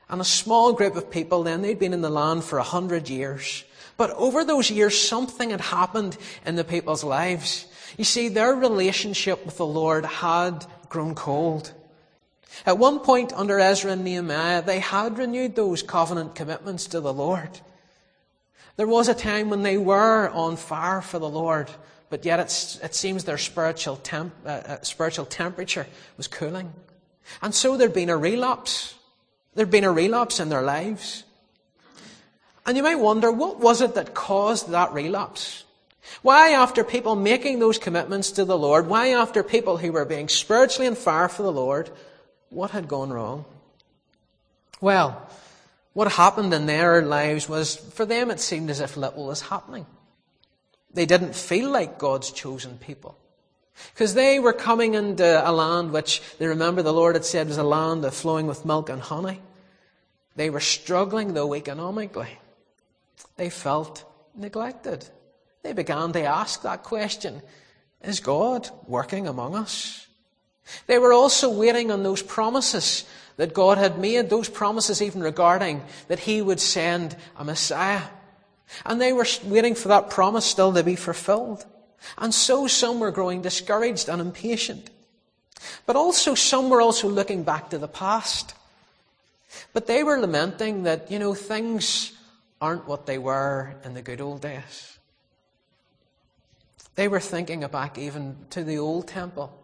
And 0.10 0.22
a 0.22 0.26
small 0.26 0.74
group 0.74 0.96
of 0.96 1.12
people 1.12 1.44
then, 1.44 1.62
they'd 1.62 1.80
been 1.80 1.94
in 1.94 2.02
the 2.02 2.10
land 2.10 2.44
for 2.44 2.58
a 2.60 2.64
hundred 2.64 3.10
years. 3.10 3.64
But 3.98 4.12
over 4.12 4.44
those 4.44 4.72
years, 4.72 5.00
something 5.00 5.52
had 5.52 5.62
happened 5.62 6.18
in 6.46 6.56
the 6.56 6.64
people's 6.64 7.04
lives. 7.04 7.66
You 7.98 8.04
see, 8.04 8.30
their 8.30 8.54
relationship 8.54 9.46
with 9.46 9.58
the 9.58 9.66
Lord 9.66 10.06
had 10.06 10.66
grown 10.90 11.16
cold. 11.16 11.74
At 12.66 12.78
one 12.78 13.00
point 13.00 13.34
under 13.34 13.60
Ezra 13.60 13.92
and 13.92 14.04
Nehemiah, 14.04 14.62
they 14.62 14.80
had 14.80 15.18
renewed 15.18 15.56
those 15.56 15.84
covenant 15.84 16.36
commitments 16.36 16.88
to 16.88 17.00
the 17.00 17.14
Lord. 17.14 17.60
There 18.78 18.88
was 18.88 19.08
a 19.08 19.14
time 19.14 19.50
when 19.50 19.64
they 19.64 19.78
were 19.78 20.30
on 20.30 20.56
fire 20.58 21.02
for 21.02 21.20
the 21.20 21.30
Lord, 21.30 21.70
but 22.12 22.26
yet 22.26 22.40
it 22.42 22.94
seems 22.94 23.24
their 23.24 23.38
spiritual, 23.38 23.96
temp, 23.96 24.34
uh, 24.46 24.50
uh, 24.50 24.82
spiritual 24.82 25.26
temperature 25.26 25.88
was 26.18 26.28
cooling. 26.28 26.74
And 27.42 27.56
so 27.56 27.78
there'd 27.78 27.94
been 27.94 28.10
a 28.10 28.18
relapse. 28.18 28.96
There'd 29.56 29.72
been 29.72 29.86
a 29.86 29.92
relapse 29.92 30.42
in 30.42 30.50
their 30.50 30.62
lives. 30.62 31.24
And 32.66 32.76
you 32.76 32.84
might 32.84 32.96
wonder, 33.00 33.32
what 33.32 33.62
was 33.62 33.80
it 33.82 33.96
that 33.96 34.14
caused 34.14 34.70
that 34.72 34.92
relapse? 34.92 35.64
Why, 36.22 36.52
after 36.52 36.84
people 36.84 37.16
making 37.16 37.60
those 37.60 37.78
commitments 37.78 38.32
to 38.32 38.44
the 38.44 38.58
Lord, 38.58 38.88
why, 38.88 39.14
after 39.14 39.42
people 39.42 39.78
who 39.78 39.94
were 39.94 40.04
being 40.04 40.28
spiritually 40.28 40.88
on 40.88 40.96
fire 40.96 41.30
for 41.30 41.44
the 41.44 41.52
Lord, 41.52 41.90
what 42.50 42.72
had 42.72 42.90
gone 42.90 43.14
wrong? 43.14 43.46
Well, 44.82 45.30
what 45.94 46.12
happened 46.12 46.54
in 46.54 46.66
their 46.66 47.02
lives 47.04 47.48
was, 47.48 47.78
for 47.78 48.06
them, 48.06 48.30
it 48.32 48.42
seemed 48.42 48.70
as 48.70 48.82
if 48.82 48.98
little 48.98 49.28
was 49.28 49.42
happening. 49.42 49.86
They 50.94 51.06
didn't 51.06 51.36
feel 51.36 51.70
like 51.70 51.98
God's 51.98 52.32
chosen 52.32 52.78
people. 52.78 53.18
Because 53.94 54.14
they 54.14 54.40
were 54.40 54.54
coming 54.54 54.94
into 54.94 55.50
a 55.50 55.52
land 55.52 55.92
which 55.92 56.22
they 56.38 56.48
remember 56.48 56.82
the 56.82 56.94
Lord 56.94 57.16
had 57.16 57.26
said 57.26 57.48
was 57.48 57.58
a 57.58 57.64
land 57.64 58.06
flowing 58.14 58.48
with 58.48 58.66
milk 58.66 58.90
and 58.90 59.02
honey. 59.02 59.42
They 60.36 60.50
were 60.50 60.60
struggling, 60.60 61.34
though, 61.34 61.56
economically. 61.56 62.38
They 63.38 63.50
felt 63.50 64.06
neglected. 64.36 65.08
They 65.64 65.74
began 65.74 66.12
to 66.14 66.24
ask 66.24 66.62
that 66.62 66.84
question 66.84 67.42
Is 68.02 68.20
God 68.20 68.70
working 68.88 69.28
among 69.28 69.56
us? 69.56 70.08
They 70.88 71.00
were 71.00 71.14
also 71.14 71.50
waiting 71.50 71.92
on 71.92 72.04
those 72.04 72.22
promises 72.22 73.06
that 73.38 73.54
God 73.54 73.78
had 73.78 73.98
made, 73.98 74.30
those 74.30 74.50
promises 74.50 75.02
even 75.02 75.22
regarding 75.22 75.84
that 76.08 76.20
He 76.20 76.42
would 76.42 76.60
send 76.60 77.16
a 77.38 77.44
Messiah. 77.44 78.04
And 78.86 79.00
they 79.00 79.14
were 79.14 79.28
waiting 79.44 79.76
for 79.76 79.88
that 79.90 80.10
promise 80.10 80.46
still 80.46 80.74
to 80.74 80.84
be 80.84 80.96
fulfilled. 80.96 81.66
And 82.18 82.34
so 82.34 82.68
some 82.68 83.00
were 83.00 83.12
growing 83.12 83.42
discouraged 83.42 84.10
and 84.10 84.22
impatient. 84.22 84.90
But 85.86 85.96
also 85.96 86.36
some 86.36 86.70
were 86.70 86.82
also 86.82 87.08
looking 87.08 87.44
back 87.44 87.70
to 87.70 87.78
the 87.78 87.88
past. 87.88 88.56
But 89.74 89.88
they 89.88 90.04
were 90.04 90.20
lamenting 90.20 90.84
that, 90.84 91.12
you 91.12 91.20
know, 91.20 91.34
things 91.34 92.14
aren't 92.60 92.88
what 92.88 93.06
they 93.06 93.18
were 93.18 93.76
in 93.84 93.94
the 93.94 94.02
good 94.02 94.22
old 94.22 94.42
days. 94.42 94.98
They 96.96 97.08
were 97.08 97.20
thinking 97.20 97.62
back 97.68 97.98
even 97.98 98.36
to 98.52 98.64
the 98.64 98.78
old 98.78 99.08
temple. 99.08 99.58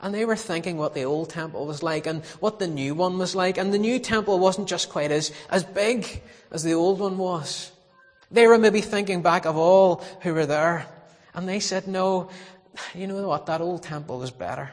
And 0.00 0.14
they 0.14 0.24
were 0.24 0.36
thinking 0.36 0.76
what 0.76 0.94
the 0.94 1.04
old 1.04 1.30
temple 1.30 1.66
was 1.66 1.82
like 1.82 2.06
and 2.06 2.24
what 2.40 2.58
the 2.58 2.66
new 2.66 2.94
one 2.94 3.18
was 3.18 3.34
like. 3.34 3.56
And 3.56 3.72
the 3.72 3.78
new 3.78 3.98
temple 3.98 4.38
wasn't 4.38 4.68
just 4.68 4.90
quite 4.90 5.10
as, 5.10 5.32
as 5.48 5.64
big 5.64 6.22
as 6.50 6.62
the 6.62 6.74
old 6.74 6.98
one 6.98 7.16
was. 7.16 7.72
They 8.36 8.46
were 8.46 8.58
maybe 8.58 8.82
thinking 8.82 9.22
back 9.22 9.46
of 9.46 9.56
all 9.56 10.04
who 10.20 10.34
were 10.34 10.44
there. 10.44 10.86
And 11.32 11.48
they 11.48 11.58
said, 11.58 11.88
no, 11.88 12.28
you 12.94 13.06
know 13.06 13.26
what? 13.26 13.46
That 13.46 13.62
old 13.62 13.82
temple 13.82 14.22
is 14.22 14.30
better. 14.30 14.72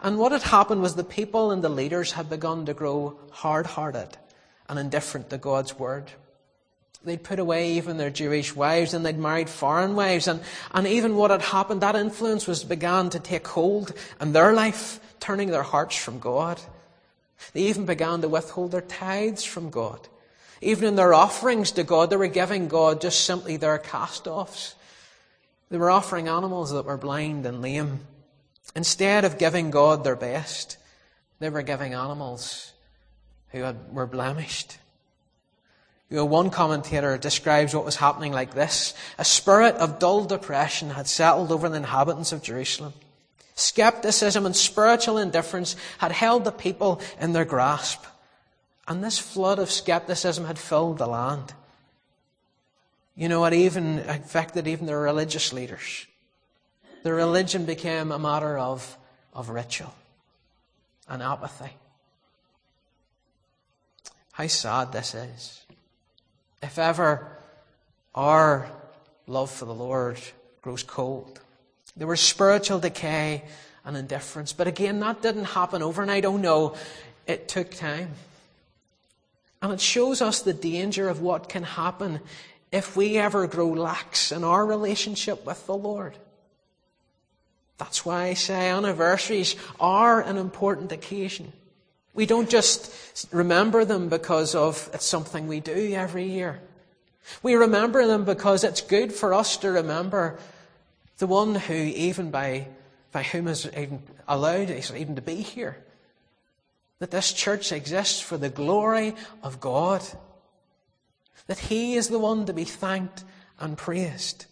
And 0.00 0.16
what 0.16 0.30
had 0.30 0.42
happened 0.42 0.80
was 0.80 0.94
the 0.94 1.02
people 1.02 1.50
and 1.50 1.60
the 1.60 1.68
leaders 1.68 2.12
had 2.12 2.30
begun 2.30 2.66
to 2.66 2.72
grow 2.72 3.18
hard 3.32 3.66
hearted 3.66 4.16
and 4.68 4.78
indifferent 4.78 5.28
to 5.30 5.38
God's 5.38 5.76
word. 5.76 6.12
They'd 7.02 7.24
put 7.24 7.40
away 7.40 7.72
even 7.72 7.96
their 7.96 8.10
Jewish 8.10 8.54
wives 8.54 8.94
and 8.94 9.04
they'd 9.04 9.18
married 9.18 9.50
foreign 9.50 9.96
wives. 9.96 10.28
And, 10.28 10.40
and 10.70 10.86
even 10.86 11.16
what 11.16 11.32
had 11.32 11.42
happened, 11.42 11.80
that 11.80 11.96
influence 11.96 12.46
was 12.46 12.62
began 12.62 13.10
to 13.10 13.18
take 13.18 13.48
hold 13.48 13.92
in 14.20 14.34
their 14.34 14.52
life, 14.52 15.00
turning 15.18 15.50
their 15.50 15.64
hearts 15.64 15.96
from 15.96 16.20
God. 16.20 16.60
They 17.54 17.62
even 17.62 17.86
began 17.86 18.20
to 18.20 18.28
withhold 18.28 18.70
their 18.70 18.82
tithes 18.82 19.42
from 19.42 19.70
God. 19.70 20.06
Even 20.60 20.88
in 20.88 20.96
their 20.96 21.14
offerings 21.14 21.72
to 21.72 21.84
God, 21.84 22.10
they 22.10 22.16
were 22.16 22.26
giving 22.26 22.68
God 22.68 23.00
just 23.00 23.24
simply 23.24 23.56
their 23.56 23.78
cast 23.78 24.26
offs. 24.26 24.74
They 25.70 25.78
were 25.78 25.90
offering 25.90 26.28
animals 26.28 26.72
that 26.72 26.84
were 26.84 26.98
blind 26.98 27.46
and 27.46 27.62
lame. 27.62 28.00
Instead 28.74 29.24
of 29.24 29.38
giving 29.38 29.70
God 29.70 30.04
their 30.04 30.16
best, 30.16 30.76
they 31.38 31.48
were 31.48 31.62
giving 31.62 31.94
animals 31.94 32.72
who 33.50 33.62
had, 33.62 33.92
were 33.92 34.06
blemished. 34.06 34.78
You 36.10 36.16
know, 36.16 36.24
one 36.24 36.50
commentator 36.50 37.16
describes 37.16 37.74
what 37.74 37.84
was 37.84 37.96
happening 37.96 38.32
like 38.32 38.52
this. 38.52 38.94
A 39.16 39.24
spirit 39.24 39.76
of 39.76 40.00
dull 40.00 40.24
depression 40.24 40.90
had 40.90 41.06
settled 41.06 41.52
over 41.52 41.68
the 41.68 41.76
inhabitants 41.76 42.32
of 42.32 42.42
Jerusalem. 42.42 42.92
Skepticism 43.54 44.44
and 44.44 44.56
spiritual 44.56 45.18
indifference 45.18 45.76
had 45.98 46.12
held 46.12 46.44
the 46.44 46.52
people 46.52 47.00
in 47.20 47.32
their 47.32 47.44
grasp. 47.44 48.04
And 48.90 49.04
this 49.04 49.20
flood 49.20 49.60
of 49.60 49.70
skepticism 49.70 50.46
had 50.46 50.58
filled 50.58 50.98
the 50.98 51.06
land. 51.06 51.54
You 53.14 53.28
know, 53.28 53.44
it 53.44 53.54
even 53.54 54.00
affected 54.00 54.66
even 54.66 54.86
the 54.86 54.96
religious 54.96 55.52
leaders. 55.52 56.08
The 57.04 57.12
religion 57.12 57.64
became 57.64 58.10
a 58.10 58.18
matter 58.18 58.58
of, 58.58 58.98
of 59.32 59.48
ritual 59.48 59.94
and 61.08 61.22
apathy. 61.22 61.70
How 64.32 64.48
sad 64.48 64.90
this 64.90 65.14
is. 65.14 65.62
If 66.60 66.76
ever 66.76 67.38
our 68.12 68.68
love 69.28 69.52
for 69.52 69.66
the 69.66 69.72
Lord 69.72 70.18
grows 70.62 70.82
cold, 70.82 71.38
there 71.96 72.08
was 72.08 72.20
spiritual 72.20 72.80
decay 72.80 73.44
and 73.84 73.96
indifference. 73.96 74.52
But 74.52 74.66
again, 74.66 74.98
that 74.98 75.22
didn't 75.22 75.44
happen 75.44 75.80
overnight. 75.80 76.24
Oh 76.24 76.36
no, 76.36 76.74
it 77.28 77.46
took 77.46 77.70
time. 77.70 78.14
And 79.62 79.72
it 79.72 79.80
shows 79.80 80.22
us 80.22 80.40
the 80.40 80.54
danger 80.54 81.08
of 81.08 81.20
what 81.20 81.48
can 81.48 81.62
happen 81.62 82.20
if 82.72 82.96
we 82.96 83.18
ever 83.18 83.46
grow 83.46 83.68
lax 83.68 84.32
in 84.32 84.44
our 84.44 84.64
relationship 84.64 85.44
with 85.44 85.66
the 85.66 85.76
Lord. 85.76 86.16
That's 87.78 88.04
why 88.04 88.24
I 88.24 88.34
say 88.34 88.68
anniversaries 88.68 89.56
are 89.78 90.20
an 90.20 90.36
important 90.36 90.92
occasion. 90.92 91.52
We 92.12 92.26
don't 92.26 92.50
just 92.50 92.92
remember 93.32 93.84
them 93.84 94.08
because 94.08 94.54
of 94.54 94.90
it's 94.92 95.06
something 95.06 95.46
we 95.46 95.60
do 95.60 95.92
every 95.94 96.24
year. 96.24 96.60
We 97.42 97.54
remember 97.54 98.06
them 98.06 98.24
because 98.24 98.64
it's 98.64 98.80
good 98.80 99.12
for 99.12 99.32
us 99.32 99.56
to 99.58 99.70
remember 99.70 100.38
the 101.18 101.26
one 101.26 101.54
who, 101.54 101.74
even 101.74 102.30
by, 102.30 102.68
by 103.12 103.22
whom 103.22 103.46
is 103.48 103.66
even 103.76 104.02
allowed 104.26 104.70
us 104.70 104.92
even 104.92 105.16
to 105.16 105.22
be 105.22 105.36
here, 105.36 105.76
that 107.00 107.10
this 107.10 107.32
church 107.32 107.72
exists 107.72 108.20
for 108.20 108.36
the 108.36 108.48
glory 108.48 109.14
of 109.42 109.58
God, 109.58 110.02
that 111.48 111.58
He 111.58 111.96
is 111.96 112.08
the 112.08 112.18
one 112.18 112.46
to 112.46 112.52
be 112.52 112.64
thanked 112.64 113.24
and 113.58 113.76
praised. 113.76 114.46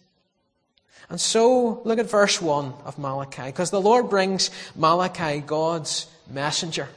And 1.09 1.19
so, 1.19 1.81
look 1.85 1.97
at 1.97 2.09
verse 2.09 2.41
1 2.41 2.73
of 2.85 2.99
Malachi, 2.99 3.45
because 3.45 3.71
the 3.71 3.81
Lord 3.81 4.09
brings 4.09 4.51
Malachi 4.75 5.39
God's 5.39 6.07
messenger. 6.29 6.89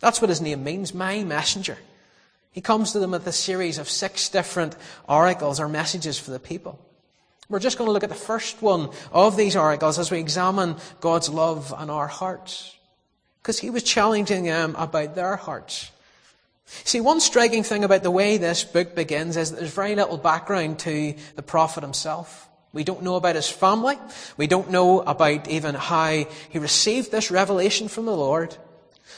That's 0.00 0.20
what 0.20 0.30
his 0.30 0.40
name 0.40 0.64
means, 0.64 0.94
my 0.94 1.24
messenger. 1.24 1.76
He 2.52 2.60
comes 2.60 2.92
to 2.92 2.98
them 2.98 3.10
with 3.10 3.26
a 3.26 3.32
series 3.32 3.78
of 3.78 3.90
six 3.90 4.28
different 4.28 4.76
oracles 5.08 5.60
or 5.60 5.68
messages 5.68 6.18
for 6.18 6.30
the 6.30 6.38
people. 6.38 6.78
We're 7.48 7.58
just 7.58 7.78
going 7.78 7.88
to 7.88 7.92
look 7.92 8.04
at 8.04 8.10
the 8.10 8.14
first 8.14 8.62
one 8.62 8.90
of 9.12 9.36
these 9.36 9.56
oracles 9.56 9.98
as 9.98 10.10
we 10.10 10.18
examine 10.18 10.76
God's 11.00 11.28
love 11.28 11.74
and 11.76 11.90
our 11.90 12.06
hearts. 12.06 12.77
Because 13.42 13.58
he 13.58 13.70
was 13.70 13.82
challenging 13.82 14.44
them 14.44 14.74
about 14.76 15.14
their 15.14 15.36
hearts. 15.36 15.90
See, 16.66 17.00
one 17.00 17.20
striking 17.20 17.62
thing 17.62 17.84
about 17.84 18.02
the 18.02 18.10
way 18.10 18.36
this 18.36 18.62
book 18.64 18.94
begins 18.94 19.36
is 19.36 19.50
that 19.50 19.60
there's 19.60 19.72
very 19.72 19.94
little 19.94 20.18
background 20.18 20.78
to 20.80 21.14
the 21.34 21.42
prophet 21.42 21.82
himself. 21.82 22.48
We 22.72 22.84
don't 22.84 23.02
know 23.02 23.16
about 23.16 23.36
his 23.36 23.48
family. 23.48 23.98
We 24.36 24.46
don't 24.46 24.70
know 24.70 25.00
about 25.00 25.48
even 25.48 25.74
how 25.74 26.26
he 26.50 26.58
received 26.58 27.10
this 27.10 27.30
revelation 27.30 27.88
from 27.88 28.04
the 28.04 28.14
Lord. 28.14 28.54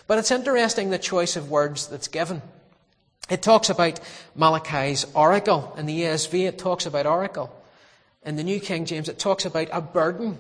But 0.07 0.19
it's 0.19 0.31
interesting 0.31 0.91
the 0.91 0.99
choice 0.99 1.37
of 1.37 1.51
words 1.51 1.89
that's 1.89 2.09
given. 2.09 2.43
It 3.29 3.43
talks 3.43 3.69
about 3.69 4.01
Malachi's 4.37 5.05
oracle. 5.15 5.75
In 5.77 5.87
the 5.87 6.01
ESV, 6.03 6.49
it 6.49 6.59
talks 6.59 6.87
about 6.87 7.07
oracle. 7.07 7.55
In 8.25 8.37
the 8.37 8.45
New 8.45 8.61
King 8.61 8.85
James, 8.85 9.09
it 9.09 9.19
talks 9.19 9.45
about 9.45 9.69
a 9.73 9.81
burden. 9.81 10.39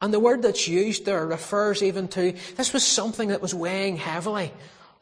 And 0.00 0.14
the 0.14 0.20
word 0.20 0.42
that's 0.42 0.66
used 0.66 1.04
there 1.04 1.26
refers 1.26 1.82
even 1.82 2.08
to 2.08 2.34
this 2.56 2.72
was 2.72 2.86
something 2.86 3.28
that 3.28 3.42
was 3.42 3.54
weighing 3.54 3.96
heavily 3.96 4.52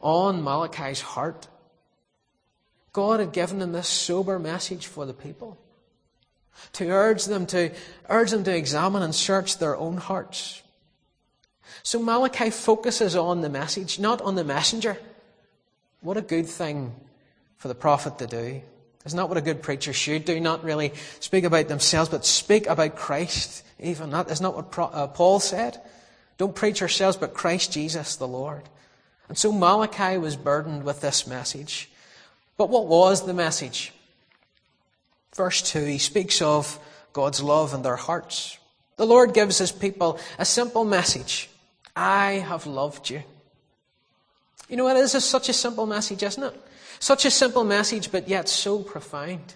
on 0.01 0.43
Malachi's 0.43 1.01
heart. 1.01 1.47
God 2.91 3.19
had 3.19 3.31
given 3.31 3.61
him 3.61 3.71
this 3.71 3.87
sober 3.87 4.39
message 4.39 4.87
for 4.87 5.05
the 5.05 5.13
people 5.13 5.57
to 6.73 6.89
urge 6.89 7.25
them 7.25 7.45
to 7.47 7.71
urge 8.09 8.31
them 8.31 8.43
to 8.43 8.55
examine 8.55 9.01
and 9.01 9.15
search 9.15 9.57
their 9.57 9.77
own 9.77 9.97
hearts. 9.97 10.61
So 11.83 11.99
Malachi 11.99 12.49
focuses 12.49 13.15
on 13.15 13.41
the 13.41 13.49
message, 13.49 13.99
not 13.99 14.21
on 14.21 14.35
the 14.35 14.43
messenger. 14.43 14.97
What 16.01 16.17
a 16.17 16.21
good 16.21 16.47
thing 16.47 16.93
for 17.57 17.67
the 17.67 17.75
prophet 17.75 18.17
to 18.19 18.27
do. 18.27 18.61
Isn't 19.05 19.17
that 19.17 19.29
what 19.29 19.37
a 19.37 19.41
good 19.41 19.61
preacher 19.61 19.93
should 19.93 20.25
do? 20.25 20.39
Not 20.39 20.63
really 20.63 20.93
speak 21.19 21.45
about 21.45 21.67
themselves, 21.67 22.09
but 22.09 22.25
speak 22.25 22.67
about 22.67 22.95
Christ. 22.95 23.63
Even 23.79 24.09
that 24.11 24.29
isn't 24.29 24.43
that 24.43 24.51
what 24.51 24.93
uh, 24.93 25.07
Paul 25.07 25.39
said? 25.39 25.79
Don't 26.37 26.55
preach 26.55 26.79
yourselves, 26.79 27.17
but 27.17 27.33
Christ 27.33 27.71
Jesus 27.71 28.15
the 28.17 28.27
Lord. 28.27 28.63
And 29.29 29.37
so 29.37 29.51
Malachi 29.51 30.17
was 30.17 30.35
burdened 30.35 30.83
with 30.83 31.01
this 31.01 31.27
message. 31.27 31.89
But 32.57 32.69
what 32.69 32.87
was 32.87 33.25
the 33.25 33.33
message? 33.33 33.93
Verse 35.35 35.61
2, 35.61 35.85
he 35.85 35.97
speaks 35.97 36.41
of 36.41 36.79
God's 37.13 37.41
love 37.41 37.73
in 37.73 37.83
their 37.83 37.95
hearts. 37.95 38.57
The 38.97 39.05
Lord 39.05 39.33
gives 39.33 39.59
his 39.59 39.71
people 39.71 40.19
a 40.37 40.45
simple 40.45 40.83
message 40.83 41.49
I 41.95 42.33
have 42.33 42.65
loved 42.65 43.09
you. 43.09 43.23
You 44.67 44.77
know, 44.77 44.83
what 44.83 44.97
it 44.97 44.99
is 45.01 45.23
such 45.23 45.49
a 45.49 45.53
simple 45.53 45.85
message, 45.85 46.21
isn't 46.23 46.43
it? 46.43 46.61
Such 46.99 47.25
a 47.25 47.31
simple 47.31 47.63
message, 47.63 48.11
but 48.11 48.27
yet 48.27 48.49
so 48.49 48.83
profound. 48.83 49.55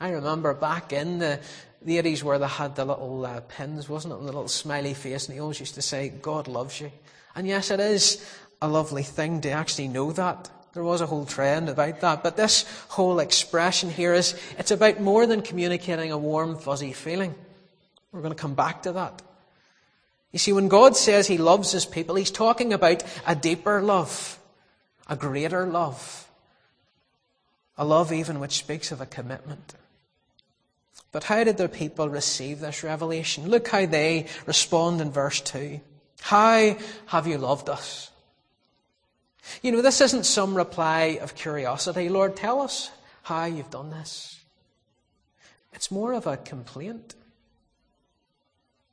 I 0.00 0.10
remember 0.10 0.52
back 0.52 0.92
in 0.92 1.18
the, 1.18 1.40
the 1.82 1.98
80s 1.98 2.22
where 2.22 2.38
they 2.38 2.48
had 2.48 2.76
the 2.76 2.84
little 2.84 3.24
uh, 3.24 3.40
pins, 3.40 3.88
wasn't 3.88 4.12
it? 4.12 4.18
And 4.18 4.28
the 4.28 4.32
little 4.32 4.48
smiley 4.48 4.92
face, 4.94 5.26
and 5.26 5.34
he 5.34 5.40
always 5.40 5.60
used 5.60 5.76
to 5.76 5.82
say, 5.82 6.08
God 6.08 6.48
loves 6.48 6.80
you. 6.80 6.90
And 7.34 7.46
yes, 7.46 7.70
it 7.70 7.80
is 7.80 8.24
a 8.60 8.68
lovely 8.68 9.02
thing 9.02 9.40
to 9.42 9.50
actually 9.50 9.88
know 9.88 10.12
that. 10.12 10.50
There 10.74 10.84
was 10.84 11.00
a 11.00 11.06
whole 11.06 11.24
trend 11.24 11.70
about 11.70 12.00
that. 12.00 12.22
But 12.22 12.36
this 12.36 12.66
whole 12.88 13.18
expression 13.18 13.88
here 13.88 14.12
is, 14.12 14.38
it's 14.58 14.70
about 14.70 15.00
more 15.00 15.26
than 15.26 15.40
communicating 15.40 16.12
a 16.12 16.18
warm, 16.18 16.58
fuzzy 16.58 16.92
feeling. 16.92 17.34
We're 18.12 18.20
going 18.20 18.34
to 18.34 18.40
come 18.40 18.54
back 18.54 18.82
to 18.82 18.92
that. 18.92 19.22
You 20.32 20.38
see, 20.38 20.52
when 20.52 20.68
God 20.68 20.96
says 20.96 21.26
He 21.26 21.38
loves 21.38 21.72
His 21.72 21.86
people, 21.86 22.14
He's 22.14 22.30
talking 22.30 22.74
about 22.74 23.02
a 23.26 23.34
deeper 23.34 23.80
love, 23.80 24.38
a 25.08 25.16
greater 25.16 25.66
love, 25.66 26.28
a 27.78 27.84
love 27.84 28.12
even 28.12 28.40
which 28.40 28.58
speaks 28.58 28.90
of 28.92 29.00
a 29.00 29.06
commitment. 29.06 29.74
But 31.12 31.24
how 31.24 31.44
did 31.44 31.56
the 31.56 31.68
people 31.68 32.08
receive 32.08 32.60
this 32.60 32.82
revelation? 32.82 33.48
Look 33.48 33.68
how 33.68 33.86
they 33.86 34.26
respond 34.46 35.00
in 35.00 35.10
verse 35.10 35.40
2. 35.40 35.80
How 36.20 36.76
have 37.06 37.26
you 37.26 37.38
loved 37.38 37.68
us? 37.68 38.10
You 39.62 39.72
know, 39.72 39.82
this 39.82 40.00
isn't 40.00 40.26
some 40.26 40.56
reply 40.56 41.18
of 41.22 41.34
curiosity. 41.34 42.08
Lord, 42.08 42.36
tell 42.36 42.60
us 42.60 42.90
how 43.22 43.44
you've 43.44 43.70
done 43.70 43.90
this. 43.90 44.40
It's 45.72 45.90
more 45.90 46.14
of 46.14 46.26
a 46.26 46.36
complaint. 46.36 47.14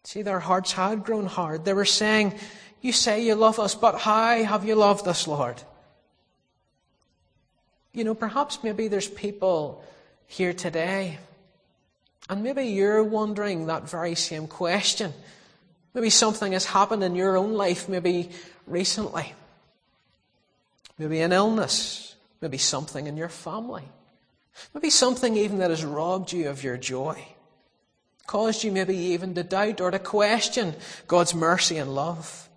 See, 0.03 0.21
their 0.21 0.39
hearts 0.39 0.73
had 0.73 1.03
grown 1.03 1.25
hard. 1.25 1.65
They 1.65 1.73
were 1.73 1.85
saying, 1.85 2.35
You 2.81 2.91
say 2.91 3.23
you 3.23 3.35
love 3.35 3.59
us, 3.59 3.73
but 3.73 3.99
how 3.99 4.43
have 4.43 4.65
you 4.65 4.75
loved 4.75 5.07
us, 5.07 5.27
Lord? 5.27 5.61
You 7.93 8.03
know, 8.03 8.15
perhaps 8.15 8.63
maybe 8.63 8.87
there's 8.87 9.07
people 9.07 9.83
here 10.25 10.53
today, 10.53 11.19
and 12.29 12.43
maybe 12.43 12.63
you're 12.65 13.03
wondering 13.03 13.67
that 13.67 13.89
very 13.89 14.15
same 14.15 14.47
question. 14.47 15.13
Maybe 15.93 16.09
something 16.09 16.53
has 16.53 16.65
happened 16.65 17.03
in 17.03 17.15
your 17.15 17.37
own 17.37 17.53
life, 17.53 17.87
maybe 17.87 18.31
recently. 18.65 19.33
Maybe 20.97 21.21
an 21.21 21.33
illness. 21.33 22.15
Maybe 22.41 22.57
something 22.57 23.07
in 23.07 23.15
your 23.15 23.29
family. 23.29 23.83
Maybe 24.73 24.89
something 24.89 25.37
even 25.37 25.59
that 25.59 25.69
has 25.69 25.85
robbed 25.85 26.33
you 26.33 26.49
of 26.49 26.63
your 26.63 26.77
joy. 26.77 27.25
Caused 28.27 28.63
you 28.63 28.71
maybe 28.71 28.95
even 28.95 29.33
to 29.35 29.43
doubt 29.43 29.81
or 29.81 29.91
to 29.91 29.99
question 29.99 30.75
God's 31.07 31.33
mercy 31.33 31.77
and 31.77 31.93
love. 31.93 32.49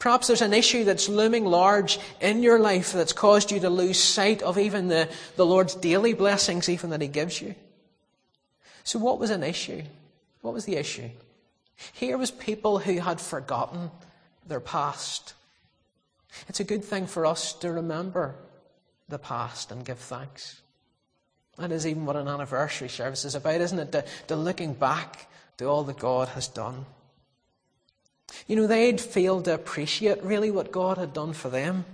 Perhaps 0.00 0.28
there's 0.28 0.40
an 0.40 0.54
issue 0.54 0.82
that's 0.82 1.10
looming 1.10 1.44
large 1.44 2.00
in 2.22 2.42
your 2.42 2.58
life 2.58 2.94
that's 2.94 3.12
caused 3.12 3.52
you 3.52 3.60
to 3.60 3.68
lose 3.68 4.02
sight 4.02 4.42
of 4.42 4.58
even 4.58 4.88
the, 4.88 5.08
the 5.36 5.44
Lord's 5.44 5.74
daily 5.74 6.14
blessings, 6.14 6.70
even 6.70 6.88
that 6.90 7.02
He 7.02 7.06
gives 7.06 7.40
you. 7.40 7.54
So, 8.82 8.98
what 8.98 9.18
was 9.18 9.30
an 9.30 9.42
issue? 9.42 9.82
What 10.40 10.54
was 10.54 10.64
the 10.64 10.76
issue? 10.76 11.10
Here 11.92 12.16
was 12.16 12.30
people 12.30 12.78
who 12.78 12.98
had 12.98 13.20
forgotten 13.20 13.90
their 14.48 14.58
past. 14.58 15.34
It's 16.48 16.60
a 16.60 16.64
good 16.64 16.82
thing 16.82 17.06
for 17.06 17.26
us 17.26 17.52
to 17.54 17.70
remember 17.70 18.34
the 19.10 19.18
past 19.18 19.70
and 19.70 19.84
give 19.84 19.98
thanks. 19.98 20.62
That 21.58 21.72
is 21.72 21.86
even 21.86 22.06
what 22.06 22.16
an 22.16 22.26
anniversary 22.26 22.88
service 22.88 23.26
is 23.26 23.34
about, 23.34 23.60
isn't 23.60 23.78
it? 23.78 23.92
To, 23.92 24.04
to 24.28 24.36
looking 24.36 24.72
back 24.72 25.28
to 25.58 25.66
all 25.66 25.84
that 25.84 25.98
God 25.98 26.28
has 26.28 26.48
done. 26.48 26.86
You 28.46 28.56
know, 28.56 28.66
they'd 28.66 29.00
failed 29.00 29.44
to 29.46 29.54
appreciate 29.54 30.22
really 30.22 30.50
what 30.50 30.72
God 30.72 30.98
had 30.98 31.12
done 31.12 31.32
for 31.32 31.48
them. 31.48 31.84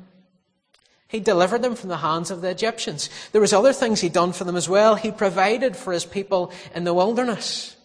He 1.09 1.21
delivered 1.21 1.63
them 1.63 1.77
from 1.77 1.89
the 1.89 1.99
hands 1.99 2.31
of 2.31 2.41
the 2.41 2.51
Egyptians. 2.51 3.09
There 3.33 3.41
was 3.41 3.53
other 3.53 3.73
things 3.73 4.01
he'd 4.01 4.13
done 4.13 4.33
for 4.33 4.45
them 4.45 4.57
as 4.57 4.69
well. 4.69 4.97
He 4.97 5.13
provided 5.13 5.77
for 5.77 5.93
his 5.93 6.05
people 6.05 6.53
in 6.75 6.85
the 6.85 6.95
wilderness. 6.95 7.77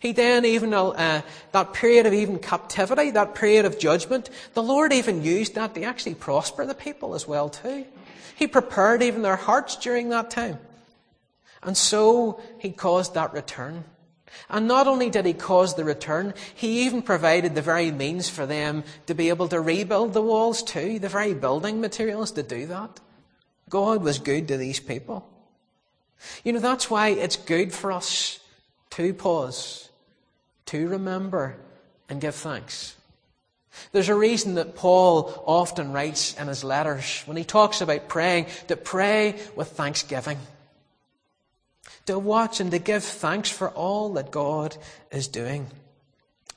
He 0.00 0.12
then 0.12 0.44
even, 0.44 0.72
uh, 0.72 1.22
that 1.52 1.72
period 1.72 2.06
of 2.06 2.14
even 2.14 2.38
captivity, 2.38 3.10
that 3.10 3.34
period 3.34 3.64
of 3.64 3.78
judgment, 3.78 4.30
the 4.54 4.62
Lord 4.62 4.92
even 4.92 5.22
used 5.22 5.54
that 5.54 5.74
to 5.74 5.82
actually 5.82 6.14
prosper 6.14 6.64
the 6.64 6.74
people 6.74 7.14
as 7.14 7.26
well 7.26 7.48
too. 7.48 7.86
He 8.36 8.46
prepared 8.46 9.02
even 9.02 9.22
their 9.22 9.36
hearts 9.36 9.76
during 9.76 10.10
that 10.10 10.30
time. 10.30 10.58
And 11.62 11.76
so 11.76 12.40
he 12.58 12.70
caused 12.70 13.14
that 13.14 13.32
return. 13.32 13.84
And 14.48 14.68
not 14.68 14.86
only 14.86 15.10
did 15.10 15.26
he 15.26 15.32
cause 15.32 15.74
the 15.74 15.84
return, 15.84 16.34
he 16.54 16.84
even 16.84 17.02
provided 17.02 17.54
the 17.54 17.62
very 17.62 17.90
means 17.90 18.28
for 18.28 18.46
them 18.46 18.84
to 19.06 19.14
be 19.14 19.28
able 19.28 19.48
to 19.48 19.60
rebuild 19.60 20.12
the 20.12 20.22
walls 20.22 20.62
too, 20.62 20.98
the 20.98 21.08
very 21.08 21.34
building 21.34 21.80
materials 21.80 22.32
to 22.32 22.42
do 22.42 22.66
that. 22.66 23.00
God 23.68 24.02
was 24.02 24.18
good 24.18 24.48
to 24.48 24.56
these 24.56 24.80
people. 24.80 25.28
You 26.44 26.52
know, 26.52 26.60
that's 26.60 26.90
why 26.90 27.08
it's 27.08 27.36
good 27.36 27.72
for 27.72 27.92
us 27.92 28.40
to 28.90 29.12
pause, 29.12 29.88
to 30.66 30.88
remember, 30.88 31.56
and 32.08 32.20
give 32.20 32.34
thanks. 32.34 32.94
There's 33.92 34.08
a 34.08 34.14
reason 34.14 34.54
that 34.54 34.74
Paul 34.74 35.42
often 35.46 35.92
writes 35.92 36.34
in 36.34 36.48
his 36.48 36.64
letters 36.64 37.22
when 37.26 37.36
he 37.36 37.44
talks 37.44 37.80
about 37.80 38.08
praying 38.08 38.46
to 38.68 38.76
pray 38.76 39.38
with 39.54 39.68
thanksgiving 39.68 40.38
to 42.06 42.18
watch 42.18 42.60
and 42.60 42.70
to 42.70 42.78
give 42.78 43.04
thanks 43.04 43.50
for 43.50 43.70
all 43.70 44.12
that 44.14 44.30
God 44.30 44.76
is 45.10 45.28
doing, 45.28 45.68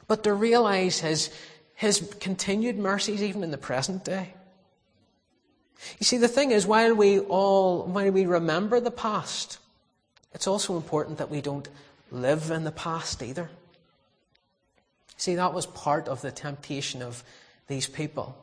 but 0.07 0.23
to 0.23 0.33
realize 0.33 0.99
His, 0.99 1.31
His 1.75 2.15
continued 2.19 2.77
mercies 2.77 3.23
even 3.23 3.43
in 3.43 3.51
the 3.51 3.57
present 3.57 4.03
day. 4.05 4.33
You 5.99 6.03
see, 6.03 6.17
the 6.17 6.27
thing 6.27 6.51
is, 6.51 6.67
while 6.67 6.93
we 6.93 7.19
all, 7.19 7.83
while 7.83 8.11
we 8.11 8.25
remember 8.25 8.79
the 8.79 8.91
past, 8.91 9.59
it's 10.33 10.47
also 10.47 10.75
important 10.75 11.17
that 11.17 11.29
we 11.29 11.41
don't 11.41 11.67
live 12.11 12.51
in 12.51 12.63
the 12.63 12.71
past 12.71 13.23
either. 13.23 13.49
See, 15.17 15.35
that 15.35 15.53
was 15.53 15.65
part 15.65 16.07
of 16.07 16.21
the 16.21 16.31
temptation 16.31 17.01
of 17.01 17.23
these 17.67 17.87
people. 17.87 18.37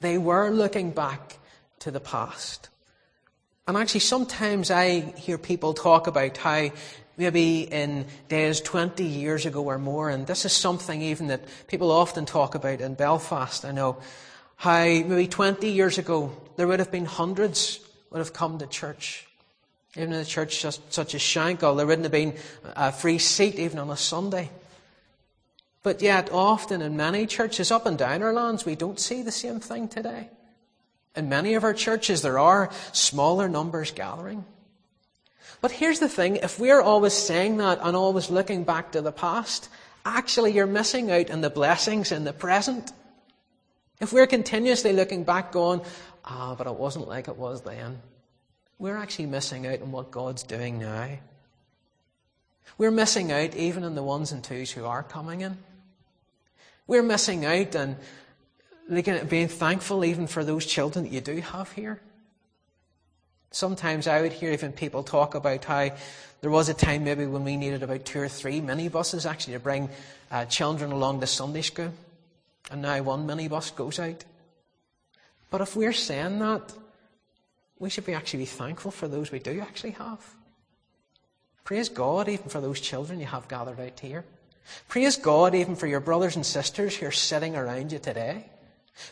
They 0.00 0.18
were 0.18 0.50
looking 0.50 0.90
back 0.90 1.38
to 1.80 1.90
the 1.90 2.00
past. 2.00 2.68
And 3.70 3.78
actually, 3.78 4.00
sometimes 4.00 4.72
I 4.72 4.98
hear 4.98 5.38
people 5.38 5.74
talk 5.74 6.08
about 6.08 6.36
how 6.36 6.70
maybe 7.16 7.60
in 7.60 8.04
days 8.28 8.60
20 8.60 9.04
years 9.04 9.46
ago 9.46 9.62
or 9.62 9.78
more, 9.78 10.10
and 10.10 10.26
this 10.26 10.44
is 10.44 10.52
something 10.52 11.00
even 11.00 11.28
that 11.28 11.44
people 11.68 11.92
often 11.92 12.26
talk 12.26 12.56
about 12.56 12.80
in 12.80 12.94
Belfast, 12.94 13.64
I 13.64 13.70
know, 13.70 13.98
how 14.56 14.82
maybe 14.82 15.28
20 15.28 15.68
years 15.68 15.98
ago 15.98 16.36
there 16.56 16.66
would 16.66 16.80
have 16.80 16.90
been 16.90 17.04
hundreds 17.04 17.78
would 18.10 18.18
have 18.18 18.32
come 18.32 18.58
to 18.58 18.66
church. 18.66 19.28
Even 19.94 20.14
in 20.14 20.18
a 20.18 20.24
church 20.24 20.62
such 20.62 21.14
as 21.14 21.20
Shankill, 21.20 21.76
there 21.76 21.86
wouldn't 21.86 22.06
have 22.06 22.10
been 22.10 22.34
a 22.74 22.90
free 22.90 23.18
seat 23.18 23.54
even 23.54 23.78
on 23.78 23.88
a 23.90 23.96
Sunday. 23.96 24.50
But 25.84 26.02
yet, 26.02 26.28
often 26.32 26.82
in 26.82 26.96
many 26.96 27.24
churches 27.24 27.70
up 27.70 27.86
and 27.86 27.96
down 27.96 28.24
our 28.24 28.32
lands, 28.32 28.64
we 28.64 28.74
don't 28.74 28.98
see 28.98 29.22
the 29.22 29.30
same 29.30 29.60
thing 29.60 29.86
today. 29.86 30.28
In 31.16 31.28
many 31.28 31.54
of 31.54 31.64
our 31.64 31.74
churches, 31.74 32.22
there 32.22 32.38
are 32.38 32.70
smaller 32.92 33.48
numbers 33.48 33.90
gathering. 33.90 34.44
But 35.60 35.72
here's 35.72 35.98
the 35.98 36.08
thing 36.08 36.36
if 36.36 36.58
we're 36.58 36.80
always 36.80 37.12
saying 37.12 37.58
that 37.58 37.80
and 37.82 37.96
always 37.96 38.30
looking 38.30 38.64
back 38.64 38.92
to 38.92 39.02
the 39.02 39.12
past, 39.12 39.68
actually 40.04 40.52
you're 40.52 40.66
missing 40.66 41.10
out 41.10 41.30
on 41.30 41.40
the 41.40 41.50
blessings 41.50 42.12
in 42.12 42.24
the 42.24 42.32
present. 42.32 42.92
If 44.00 44.12
we're 44.12 44.26
continuously 44.26 44.92
looking 44.92 45.24
back, 45.24 45.52
going, 45.52 45.82
ah, 46.24 46.54
but 46.54 46.66
it 46.66 46.74
wasn't 46.74 47.08
like 47.08 47.28
it 47.28 47.36
was 47.36 47.62
then, 47.62 48.00
we're 48.78 48.96
actually 48.96 49.26
missing 49.26 49.66
out 49.66 49.82
on 49.82 49.92
what 49.92 50.10
God's 50.10 50.42
doing 50.42 50.78
now. 50.78 51.18
We're 52.78 52.90
missing 52.90 53.30
out 53.30 53.54
even 53.54 53.84
on 53.84 53.94
the 53.94 54.02
ones 54.02 54.32
and 54.32 54.42
twos 54.42 54.70
who 54.70 54.86
are 54.86 55.02
coming 55.02 55.42
in. 55.42 55.58
We're 56.86 57.02
missing 57.02 57.44
out 57.44 57.76
on 57.76 57.96
being 58.90 59.48
thankful 59.48 60.04
even 60.04 60.26
for 60.26 60.44
those 60.44 60.66
children 60.66 61.04
that 61.04 61.12
you 61.12 61.20
do 61.20 61.40
have 61.40 61.70
here. 61.72 62.00
Sometimes 63.52 64.06
I 64.06 64.20
would 64.20 64.32
hear 64.32 64.52
even 64.52 64.72
people 64.72 65.02
talk 65.02 65.34
about 65.34 65.64
how 65.64 65.90
there 66.40 66.50
was 66.50 66.68
a 66.68 66.74
time 66.74 67.04
maybe 67.04 67.26
when 67.26 67.44
we 67.44 67.56
needed 67.56 67.82
about 67.82 68.04
two 68.04 68.20
or 68.20 68.28
three 68.28 68.60
minibuses 68.60 69.28
actually 69.28 69.54
to 69.54 69.60
bring 69.60 69.88
uh, 70.30 70.44
children 70.44 70.92
along 70.92 71.20
to 71.20 71.26
Sunday 71.26 71.62
school. 71.62 71.92
And 72.70 72.82
now 72.82 73.02
one 73.02 73.26
minibus 73.26 73.74
goes 73.74 73.98
out. 73.98 74.24
But 75.50 75.60
if 75.60 75.74
we're 75.74 75.92
saying 75.92 76.38
that, 76.38 76.72
we 77.78 77.90
should 77.90 78.06
be 78.06 78.14
actually 78.14 78.40
be 78.40 78.46
thankful 78.46 78.90
for 78.90 79.08
those 79.08 79.32
we 79.32 79.40
do 79.40 79.60
actually 79.60 79.92
have. 79.92 80.24
Praise 81.64 81.88
God 81.88 82.28
even 82.28 82.48
for 82.48 82.60
those 82.60 82.80
children 82.80 83.20
you 83.20 83.26
have 83.26 83.48
gathered 83.48 83.80
out 83.80 83.98
here. 83.98 84.24
Praise 84.88 85.16
God 85.16 85.54
even 85.54 85.76
for 85.76 85.86
your 85.86 86.00
brothers 86.00 86.36
and 86.36 86.46
sisters 86.46 86.96
who 86.96 87.06
are 87.06 87.12
sitting 87.12 87.56
around 87.56 87.90
you 87.92 87.98
today. 87.98 88.44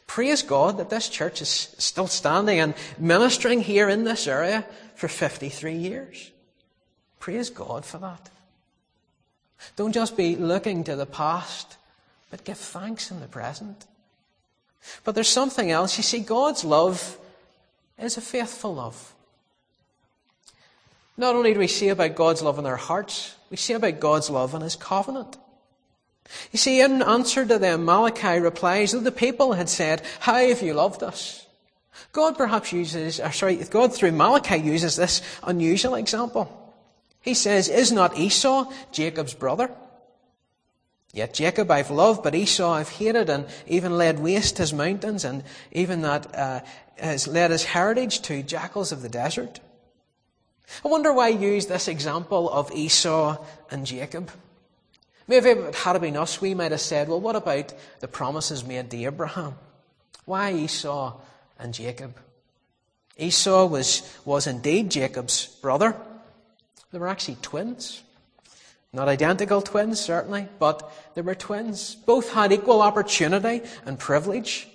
Praise 0.07 0.43
God 0.43 0.79
that 0.79 0.91
this 0.91 1.09
church 1.09 1.41
is 1.41 1.49
still 1.49 2.07
standing 2.07 2.61
and 2.61 2.75
ministering 2.99 3.61
here 3.61 3.89
in 3.89 4.05
this 4.05 4.27
area 4.27 4.67
for 4.95 5.09
53 5.09 5.75
years. 5.75 6.31
Praise 7.21 7.51
God 7.51 7.85
for 7.85 7.99
that. 7.99 8.31
Don't 9.77 9.93
just 9.93 10.17
be 10.17 10.37
looking 10.37 10.85
to 10.85 10.97
the 10.97 11.07
past, 11.07 11.77
but 12.31 12.45
give 12.45 12.59
thanks 12.59 13.11
in 13.11 13.21
the 13.21 13.27
present. 13.27 13.87
But 15.05 15.15
there's 15.15 15.29
something 15.29 15.71
else. 15.71 15.97
You 15.97 16.03
see, 16.03 16.21
God's 16.21 16.65
love 16.65 17.19
is 17.99 18.17
a 18.17 18.21
faithful 18.21 18.75
love. 18.75 19.15
Not 21.17 21.35
only 21.35 21.53
do 21.53 21.59
we 21.59 21.67
see 21.67 21.89
about 21.89 22.15
God's 22.15 22.43
love 22.43 22.59
in 22.59 22.67
our 22.67 22.77
hearts, 22.77 23.35
we 23.51 23.57
see 23.57 23.73
about 23.73 23.99
God's 23.99 24.31
love 24.31 24.55
in 24.55 24.61
His 24.61 24.77
covenant. 24.77 25.37
You 26.53 26.59
see, 26.59 26.81
in 26.81 27.03
answer 27.03 27.45
to 27.47 27.59
them, 27.59 27.85
Malachi 27.85 28.39
replies 28.39 28.93
that 28.93 29.05
the 29.05 29.13
people 29.13 29.55
had 29.55 29.69
said, 29.69 30.03
How 30.21 30.35
have 30.35 30.63
you 30.63 30.75
loved 30.75 31.03
us? 31.03 31.47
God 32.13 32.37
perhaps 32.37 32.73
uses, 32.73 33.21
or 33.21 33.33
sorry, 33.33 33.57
God 33.57 33.95
through 33.95 34.13
Malachi 34.13 34.57
uses 34.57 34.97
this 34.97 35.23
unusual 35.43 35.95
example. 35.95 36.75
He 37.21 37.35
says, 37.35 37.69
Is 37.69 37.93
not 37.93 38.19
Esau 38.19 38.71
Jacob's 38.93 39.35
brother? 39.35 39.71
Yet 41.13 41.35
Jacob 41.35 41.71
I've 41.71 41.91
loved, 41.91 42.23
but 42.23 42.35
Esau 42.35 42.71
I've 42.71 42.91
hated, 42.91 43.31
and 43.31 43.47
even 43.67 43.97
laid 43.97 44.21
waste 44.21 44.59
his 44.59 44.73
mountains, 44.73 45.25
and 45.25 45.43
even 45.73 46.03
that 46.03 46.35
uh, 46.35 46.61
has 46.99 47.27
led 47.27 47.51
his 47.51 47.65
heritage 47.65 48.21
to 48.23 48.43
jackals 48.43 48.93
of 48.93 49.03
the 49.03 49.09
desert. 49.09 49.61
I 50.85 50.89
wonder 50.89 51.13
why 51.13 51.33
he 51.33 51.45
used 51.45 51.69
this 51.69 51.89
example 51.89 52.51
of 52.51 52.71
Esau 52.73 53.43
and 53.71 53.87
Jacob. 53.87 54.31
Maybe 55.29 55.51
if 55.51 55.59
it 55.59 55.75
had 55.75 56.01
been 56.01 56.17
us, 56.17 56.41
we 56.41 56.55
might 56.55 56.73
have 56.73 56.81
said, 56.81 57.09
well, 57.09 57.21
what 57.21 57.37
about 57.37 57.75
the 58.01 58.09
promises 58.09 58.65
made 58.65 58.91
to 58.91 59.05
Abraham? 59.05 59.55
Why 60.25 60.53
Esau 60.53 61.21
and 61.59 61.75
Jacob? 61.75 62.17
Esau 63.19 63.67
was, 63.67 64.03
was 64.25 64.47
indeed 64.47 64.91
Jacob's 64.91 65.47
brother. 65.47 65.95
They 66.93 66.99
were 66.99 67.09
actually 67.09 67.37
twins. 67.43 68.03
Not 68.93 69.09
identical 69.09 69.61
twins, 69.61 70.01
certainly, 70.01 70.49
but 70.59 70.91
they 71.15 71.21
were 71.21 71.35
twins. 71.35 71.95
Both 71.95 72.33
had 72.33 72.53
equal 72.53 72.81
opportunity 72.81 73.61
and 73.85 73.99
privilege. 73.99 74.67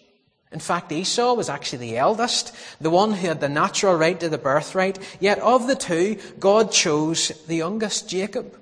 In 0.51 0.59
fact, 0.59 0.91
Esau 0.91 1.33
was 1.33 1.49
actually 1.49 1.79
the 1.79 1.97
eldest, 1.97 2.55
the 2.79 2.91
one 2.91 3.13
who 3.13 3.27
had 3.27 3.41
the 3.41 3.49
natural 3.49 3.95
right 3.95 4.19
to 4.19 4.29
the 4.29 4.37
birthright. 4.37 4.99
Yet 5.19 5.39
of 5.39 5.65
the 5.65 5.75
two, 5.75 6.19
God 6.39 6.71
chose 6.71 7.29
the 7.47 7.55
youngest, 7.55 8.07
Jacob. 8.07 8.59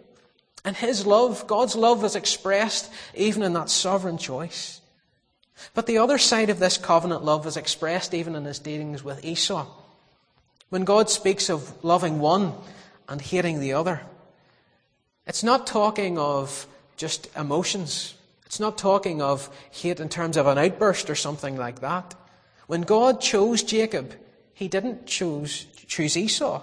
And 0.63 0.75
his 0.75 1.05
love, 1.05 1.47
God's 1.47 1.75
love, 1.75 2.03
was 2.03 2.15
expressed 2.15 2.91
even 3.15 3.43
in 3.43 3.53
that 3.53 3.69
sovereign 3.69 4.17
choice. 4.17 4.81
But 5.73 5.85
the 5.87 5.97
other 5.97 6.17
side 6.17 6.49
of 6.49 6.59
this 6.59 6.77
covenant 6.77 7.23
love 7.23 7.45
was 7.45 7.57
expressed 7.57 8.13
even 8.13 8.35
in 8.35 8.45
his 8.45 8.59
dealings 8.59 9.03
with 9.03 9.23
Esau. 9.25 9.67
When 10.69 10.83
God 10.83 11.09
speaks 11.09 11.49
of 11.49 11.83
loving 11.83 12.19
one 12.19 12.53
and 13.09 13.21
hating 13.21 13.59
the 13.59 13.73
other, 13.73 14.01
it's 15.27 15.43
not 15.43 15.67
talking 15.67 16.17
of 16.17 16.67
just 16.97 17.27
emotions. 17.35 18.15
It's 18.45 18.59
not 18.59 18.77
talking 18.77 19.21
of 19.21 19.49
hate 19.71 19.99
in 19.99 20.09
terms 20.09 20.37
of 20.37 20.47
an 20.47 20.57
outburst 20.57 21.09
or 21.09 21.15
something 21.15 21.57
like 21.57 21.81
that. 21.81 22.15
When 22.67 22.81
God 22.81 23.21
chose 23.21 23.63
Jacob, 23.63 24.13
he 24.53 24.67
didn't 24.67 25.07
choose, 25.07 25.65
choose 25.87 26.15
Esau. 26.15 26.61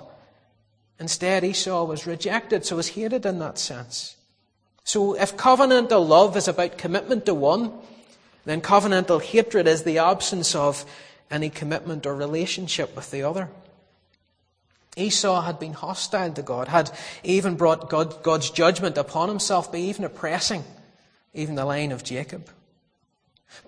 Instead, 1.01 1.45
Esau 1.45 1.85
was 1.85 2.07
rejected, 2.07 2.65
so 2.65 2.77
was 2.77 2.89
hated 2.89 3.25
in 3.25 3.39
that 3.39 3.59
sense. 3.59 4.17
So 4.85 5.15
if 5.15 5.37
covenantal 5.37 6.07
love 6.07 6.37
is 6.37 6.49
about 6.49 6.79
commitment 6.79 7.27
to 7.27 7.35
one, 7.35 7.73
then 8.45 8.61
covenantal 8.61 9.23
hatred 9.23 9.69
is 9.69 9.85
the 9.85 9.99
absence 9.99 10.55
of 10.55 10.85
any 11.31 11.51
commitment 11.51 12.07
or 12.07 12.15
relationship 12.17 12.97
with 12.97 13.11
the 13.11 13.23
other. 13.23 13.49
Esau 14.97 15.43
had 15.43 15.61
been 15.61 15.75
hostile 15.75 16.33
to 16.33 16.43
God, 16.43 16.69
had 16.69 16.91
even 17.23 17.55
brought 17.55 17.89
God, 17.89 18.23
God's 18.23 18.51
judgment 18.51 18.99
upon 18.99 19.29
himself 19.29 19.71
by 19.71 19.79
even 19.79 20.05
oppressing 20.05 20.65
even 21.35 21.55
the 21.55 21.65
line 21.65 21.93
of 21.93 22.03
Jacob. 22.03 22.49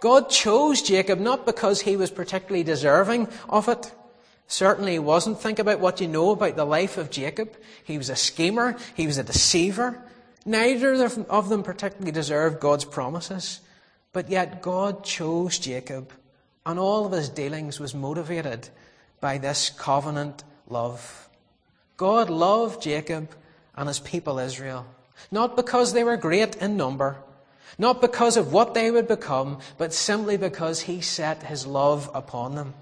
God 0.01 0.29
chose 0.29 0.83
Jacob 0.83 1.21
not 1.21 1.47
because 1.47 1.83
he 1.83 1.97
was 1.97 2.11
particularly 2.11 2.65
deserving 2.65 3.29
of 3.49 3.69
it. 3.69 3.93
Certainly 4.51 4.93
he 4.93 4.99
wasn't. 4.99 5.41
Think 5.41 5.61
about 5.61 5.79
what 5.79 6.01
you 6.01 6.09
know 6.09 6.33
about 6.33 6.57
the 6.57 6.65
life 6.65 6.99
of 6.99 7.09
Jacob. 7.09 7.57
He 7.85 7.97
was 7.97 8.11
a 8.11 8.17
schemer. 8.17 8.77
He 8.97 9.07
was 9.07 9.17
a 9.17 9.23
deceiver. 9.23 10.03
Neither 10.45 10.93
of 11.29 11.49
them 11.49 11.63
particularly 11.63 12.11
deserved 12.11 12.59
God's 12.59 12.85
promises. 12.85 13.61
But 14.13 14.29
yet 14.29 14.61
God 14.61 15.05
chose 15.05 15.57
Jacob, 15.61 16.13
and 16.67 16.81
all 16.81 17.07
of 17.07 17.13
his 17.13 17.29
dealings 17.29 17.79
was 17.79 17.95
motivated 17.95 18.69
by 19.21 19.39
this 19.39 19.71
covenant 19.71 20.43
love. 20.69 21.29
God 21.97 22.29
loved 22.29 22.83
Jacob 22.83 23.31
and 23.77 23.87
his 23.87 24.01
people 24.01 24.41
Israel, 24.41 24.85
not 25.31 25.55
because 25.55 25.93
they 25.93 26.03
were 26.03 26.17
great 26.17 26.57
in 26.57 26.77
number, 26.77 27.19
not 27.79 28.01
because 28.01 28.37
of 28.37 28.53
what 28.53 28.75
they 28.75 28.91
would 28.91 29.07
become, 29.07 29.61
but 29.79 29.95
simply 29.95 30.37
because 30.37 30.81
he 30.81 31.01
set 31.01 31.45
his 31.45 31.69
love 31.69 32.11
upon 32.13 32.57
them. 32.57 32.75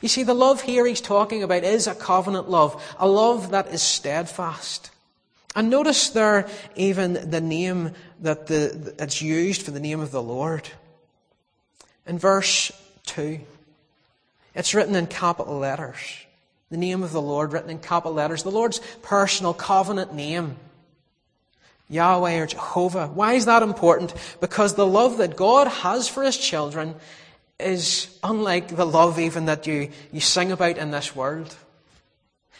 You 0.00 0.08
see, 0.08 0.22
the 0.22 0.34
love 0.34 0.62
here 0.62 0.86
he's 0.86 1.00
talking 1.00 1.42
about 1.42 1.64
is 1.64 1.86
a 1.86 1.94
covenant 1.94 2.48
love, 2.48 2.82
a 2.98 3.08
love 3.08 3.50
that 3.50 3.68
is 3.68 3.82
steadfast. 3.82 4.90
And 5.54 5.70
notice 5.70 6.10
there 6.10 6.48
even 6.74 7.30
the 7.30 7.40
name 7.40 7.92
that 8.20 8.46
the, 8.46 8.94
that's 8.96 9.22
used 9.22 9.62
for 9.62 9.70
the 9.70 9.80
name 9.80 10.00
of 10.00 10.10
the 10.10 10.22
Lord. 10.22 10.68
In 12.06 12.18
verse 12.18 12.72
2, 13.06 13.40
it's 14.54 14.74
written 14.74 14.96
in 14.96 15.06
capital 15.06 15.58
letters. 15.58 15.98
The 16.70 16.76
name 16.76 17.02
of 17.02 17.12
the 17.12 17.22
Lord 17.22 17.52
written 17.52 17.70
in 17.70 17.78
capital 17.78 18.14
letters. 18.14 18.42
The 18.42 18.50
Lord's 18.50 18.80
personal 19.02 19.54
covenant 19.54 20.12
name. 20.12 20.56
Yahweh 21.88 22.40
or 22.40 22.46
Jehovah. 22.46 23.08
Why 23.08 23.34
is 23.34 23.44
that 23.44 23.62
important? 23.62 24.14
Because 24.40 24.74
the 24.74 24.86
love 24.86 25.18
that 25.18 25.36
God 25.36 25.68
has 25.68 26.08
for 26.08 26.22
His 26.22 26.36
children 26.36 26.94
is 27.58 28.18
unlike 28.22 28.68
the 28.68 28.84
love 28.84 29.18
even 29.18 29.46
that 29.46 29.66
you, 29.66 29.90
you 30.12 30.20
sing 30.20 30.52
about 30.52 30.78
in 30.78 30.90
this 30.90 31.14
world. 31.14 31.56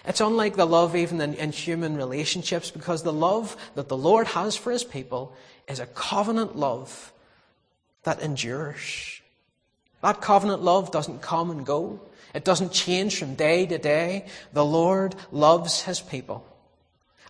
It's 0.07 0.21
unlike 0.21 0.57
the 0.57 0.67
love 0.67 0.95
even 0.95 1.21
in, 1.21 1.35
in 1.35 1.53
human 1.53 1.97
relationships 1.97 2.71
because 2.71 3.03
the 3.03 3.13
love 3.13 3.57
that 3.75 3.89
the 3.89 3.97
Lord 3.97 4.27
has 4.29 4.57
for 4.57 4.71
His 4.71 4.85
people 4.85 5.35
is 5.67 5.81
a 5.81 5.87
covenant 5.87 6.57
love 6.57 7.13
that 8.03 8.21
endures. 8.21 9.23
That 10.03 10.21
covenant 10.21 10.63
love 10.63 10.91
doesn't 10.91 11.23
come 11.23 11.51
and 11.51 11.65
go. 11.65 12.01
It 12.35 12.45
doesn't 12.45 12.73
change 12.73 13.19
from 13.19 13.35
day 13.35 13.65
to 13.65 13.79
day. 13.79 14.27
The 14.53 14.65
Lord 14.65 15.15
loves 15.33 15.83
His 15.83 16.01
people. 16.01 16.47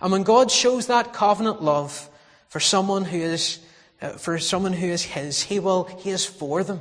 And 0.00 0.10
when 0.10 0.24
God 0.24 0.50
shows 0.50 0.88
that 0.88 1.12
covenant 1.12 1.62
love 1.62 2.10
for 2.48 2.58
someone 2.58 3.04
who 3.04 3.18
is, 3.18 3.60
uh, 4.02 4.10
for 4.10 4.38
someone 4.38 4.72
who 4.72 4.88
is 4.88 5.02
His, 5.02 5.42
He 5.44 5.60
will, 5.60 5.84
He 5.84 6.10
is 6.10 6.26
for 6.26 6.64
them. 6.64 6.80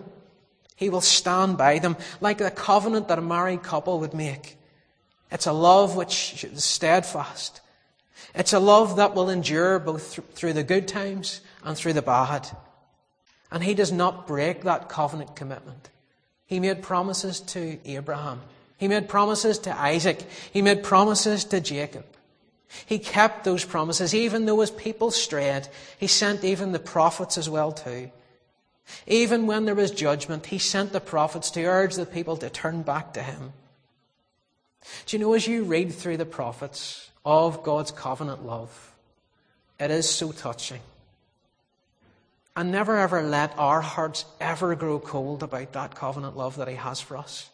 He 0.76 0.90
will 0.90 1.02
stand 1.02 1.58
by 1.58 1.80
them 1.80 1.98
like 2.20 2.40
the 2.40 2.52
covenant 2.52 3.08
that 3.08 3.20
a 3.20 3.22
married 3.22 3.64
couple 3.64 4.00
would 4.00 4.14
make. 4.14 4.58
It's 5.32 5.48
a 5.48 5.54
love 5.54 5.96
which 5.96 6.44
is 6.44 6.64
steadfast. 6.64 7.62
It's 8.36 8.54
a 8.54 8.60
love 8.60 8.98
that 8.98 9.14
will 9.16 9.30
endure 9.30 9.80
both 9.80 10.20
through 10.34 10.54
the 10.54 10.64
good 10.64 10.88
times 10.88 11.42
and 11.64 11.78
through 11.78 11.94
the 11.94 12.02
bad. 12.02 12.50
And 13.52 13.64
he 13.64 13.74
does 13.76 13.92
not 13.92 14.28
break 14.28 14.64
that 14.64 14.90
covenant 14.90 15.36
commitment. 15.36 15.90
He 16.46 16.60
made 16.60 16.82
promises 16.82 17.40
to 17.42 17.78
Abraham. 17.86 18.42
He 18.78 18.88
made 18.88 19.08
promises 19.08 19.60
to 19.60 19.80
Isaac. 19.80 20.24
He 20.52 20.62
made 20.62 20.84
promises 20.84 21.46
to 21.46 21.62
Jacob. 21.62 22.06
He 22.86 22.98
kept 22.98 23.44
those 23.44 23.64
promises, 23.64 24.16
even 24.16 24.46
though 24.46 24.60
his 24.60 24.72
people 24.72 25.12
strayed. 25.12 25.68
He 26.00 26.08
sent 26.08 26.44
even 26.44 26.72
the 26.72 26.80
prophets 26.80 27.38
as 27.38 27.50
well 27.50 27.72
too. 27.72 28.12
Even 29.08 29.48
when 29.48 29.66
there 29.66 29.76
was 29.76 29.92
judgment, 29.92 30.48
he 30.48 30.58
sent 30.58 30.92
the 30.92 31.00
prophets 31.00 31.52
to 31.52 31.64
urge 31.64 31.96
the 31.96 32.06
people 32.06 32.38
to 32.38 32.50
turn 32.50 32.82
back 32.82 33.14
to 33.14 33.24
him. 33.24 33.54
Do 35.06 35.18
you 35.18 35.24
know, 35.24 35.34
as 35.34 35.48
you 35.48 35.64
read 35.64 35.94
through 35.94 36.18
the 36.18 36.26
prophets 36.26 37.10
of 37.26 37.64
God's 37.64 37.92
covenant 37.92 38.46
love, 38.46 38.94
it 39.80 39.92
is 39.92 40.10
so 40.10 40.32
touching. 40.32 40.82
And 42.56 42.72
never 42.72 42.98
ever 42.98 43.24
let 43.24 43.58
our 43.58 43.82
hearts 43.82 44.26
ever 44.40 44.76
grow 44.76 45.00
cold 45.00 45.42
about 45.42 45.74
that 45.74 45.96
covenant 45.96 46.38
love 46.38 46.58
that 46.58 46.68
He 46.68 46.76
has 46.76 47.00
for 47.00 47.18
us. 47.18 47.50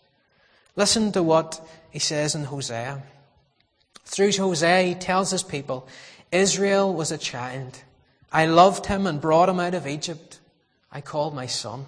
Listen 0.76 1.12
to 1.13 1.24
what 1.24 1.65
He 1.89 2.00
says 2.00 2.36
in 2.36 2.46
Hosea. 2.46 3.02
Through 4.04 4.34
Hosea, 4.34 4.84
He 4.84 4.96
tells 4.96 5.32
His 5.32 5.44
people, 5.44 5.88
Israel 6.32 6.94
was 6.94 7.12
a 7.12 7.18
child. 7.18 7.82
I 8.32 8.46
loved 8.46 8.86
him 8.86 9.08
and 9.08 9.20
brought 9.20 9.50
him 9.50 9.60
out 9.60 9.74
of 9.74 9.88
Egypt. 9.88 10.39
I 10.91 11.02
called 11.02 11.36
my 11.36 11.45
son. 11.45 11.86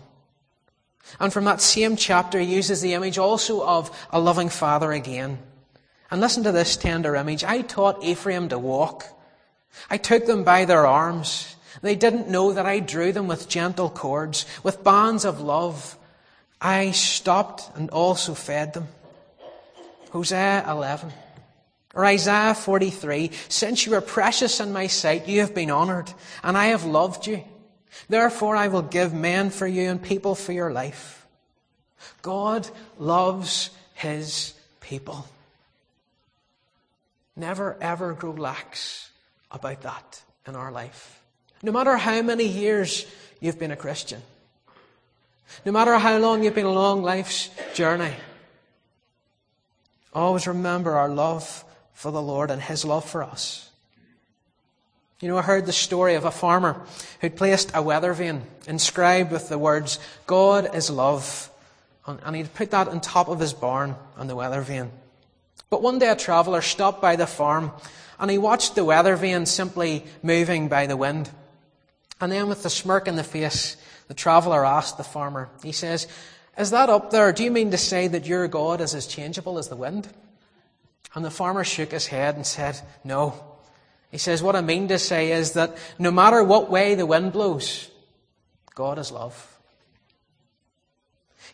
And 1.20 1.34
from 1.34 1.46
that 1.46 1.62
same 1.62 1.96
chapter, 1.96 2.40
he 2.40 2.56
uses 2.56 2.82
the 2.82 2.94
image 2.94 3.18
also 3.18 3.66
of 3.66 3.90
a 4.12 4.20
loving 4.20 4.50
father 4.50 4.92
again. 4.92 5.40
And 6.10 6.22
listen 6.22 6.44
to 6.44 6.52
this 6.52 6.78
tender 6.78 7.16
image. 7.16 7.44
I 7.44 7.62
taught 7.62 8.04
Ephraim 8.04 8.50
to 8.50 8.60
walk. 8.60 9.06
I 9.90 9.98
took 9.98 10.26
them 10.26 10.44
by 10.44 10.66
their 10.66 10.86
arms. 10.86 11.56
They 11.82 11.96
didn't 11.96 12.30
know 12.30 12.54
that 12.54 12.66
I 12.66 12.80
drew 12.80 13.12
them 13.12 13.28
with 13.28 13.50
gentle 13.50 13.90
cords, 13.90 14.46
with 14.62 14.84
bands 14.84 15.26
of 15.26 15.40
love. 15.40 15.98
I 16.60 16.92
stopped 16.92 17.64
and 17.76 17.90
also 17.90 18.34
fed 18.34 18.74
them. 18.74 18.88
Hosea 20.12 20.66
11. 20.70 21.12
Or 21.96 22.06
Isaiah 22.06 22.54
43. 22.54 23.32
Since 23.48 23.86
you 23.86 23.96
are 23.96 24.02
precious 24.02 24.60
in 24.60 24.74
my 24.74 24.88
sight, 24.88 25.28
you 25.28 25.40
have 25.40 25.56
been 25.56 25.72
honored, 25.72 26.14
and 26.44 26.58
I 26.58 26.68
have 26.68 26.84
loved 26.84 27.26
you. 27.26 27.44
Therefore 28.10 28.56
I 28.56 28.68
will 28.68 28.82
give 28.82 29.14
men 29.14 29.50
for 29.50 29.68
you 29.68 29.90
and 29.90 30.02
people 30.02 30.36
for 30.36 30.52
your 30.52 30.72
life. 30.72 31.26
God 32.22 32.68
loves 32.98 33.70
his 33.94 34.54
people. 34.80 35.28
Never 37.36 37.78
ever 37.82 38.14
grow 38.14 38.32
lax 38.32 39.10
about 39.52 39.82
that 39.82 40.22
in 40.48 40.56
our 40.56 40.72
life. 40.72 41.22
No 41.64 41.72
matter 41.72 41.96
how 41.98 42.22
many 42.22 42.46
years 42.46 43.06
you've 43.40 43.60
been 43.60 43.72
a 43.72 43.76
Christian. 43.76 44.22
No 45.66 45.72
matter 45.72 45.98
how 45.98 46.18
long 46.18 46.44
you've 46.44 46.56
been 46.56 46.66
along 46.66 47.04
life's 47.04 47.50
journey. 47.74 48.14
Always 50.14 50.48
remember 50.48 50.96
our 50.98 51.10
love 51.10 51.64
for 51.94 52.12
the 52.12 52.22
Lord 52.22 52.52
and 52.52 52.62
His 52.62 52.84
love 52.84 53.06
for 53.06 53.24
us. 53.24 53.71
You 55.22 55.28
know, 55.28 55.38
I 55.38 55.44
heard 55.44 55.68
the 55.68 55.72
story 55.72 56.16
of 56.16 56.26
a 56.26 56.32
farmer 56.32 56.82
who'd 57.20 57.36
placed 57.36 57.72
a 57.76 57.82
weather 57.82 58.12
vane 58.12 58.42
inscribed 58.68 59.32
with 59.32 59.50
the 59.50 59.60
words, 59.60 60.00
God 60.26 60.76
is 60.76 60.90
love. 60.90 61.52
And 62.08 62.36
he'd 62.36 62.54
put 62.56 62.72
that 62.72 62.88
on 62.88 63.02
top 63.02 63.28
of 63.28 63.40
his 63.40 63.54
barn 63.54 63.96
on 64.18 64.26
the 64.26 64.36
weather 64.36 64.62
vane. 64.62 64.90
But 65.70 65.84
one 65.84 66.00
day 66.00 66.10
a 66.10 66.16
traveller 66.16 66.62
stopped 66.62 67.04
by 67.04 67.16
the 67.16 67.28
farm 67.28 67.72
and 68.20 68.32
he 68.32 68.40
watched 68.40 68.74
the 68.74 68.84
weather 68.84 69.16
vane 69.16 69.46
simply 69.46 70.06
moving 70.24 70.68
by 70.68 70.88
the 70.88 70.98
wind. 70.98 71.30
And 72.20 72.32
then 72.32 72.48
with 72.48 72.66
a 72.66 72.70
smirk 72.72 73.08
in 73.08 73.16
the 73.16 73.24
face, 73.24 73.78
the 74.08 74.16
traveller 74.16 74.66
asked 74.66 74.98
the 74.98 75.04
farmer, 75.04 75.50
he 75.64 75.72
says, 75.72 76.08
Is 76.58 76.72
that 76.72 76.90
up 76.90 77.12
there? 77.12 77.32
Do 77.32 77.44
you 77.44 77.52
mean 77.52 77.70
to 77.72 77.78
say 77.78 78.08
that 78.08 78.26
your 78.26 78.48
God 78.48 78.82
is 78.82 78.96
as 78.96 79.06
changeable 79.06 79.60
as 79.60 79.70
the 79.70 79.76
wind? 79.76 80.08
And 81.14 81.24
the 81.24 81.32
farmer 81.32 81.64
shook 81.64 81.92
his 81.92 82.08
head 82.08 82.36
and 82.36 82.46
said, 82.46 82.80
No. 83.04 83.51
He 84.12 84.18
says, 84.18 84.44
What 84.44 84.56
I 84.56 84.62
mean 84.62 84.90
to 84.90 85.00
say 85.00 85.32
is 85.32 85.54
that 85.54 85.78
no 85.98 86.12
matter 86.12 86.44
what 86.44 86.70
way 86.70 86.96
the 86.96 87.06
wind 87.06 87.32
blows, 87.32 87.90
God 88.76 89.00
is 89.00 89.12
love. 89.12 89.48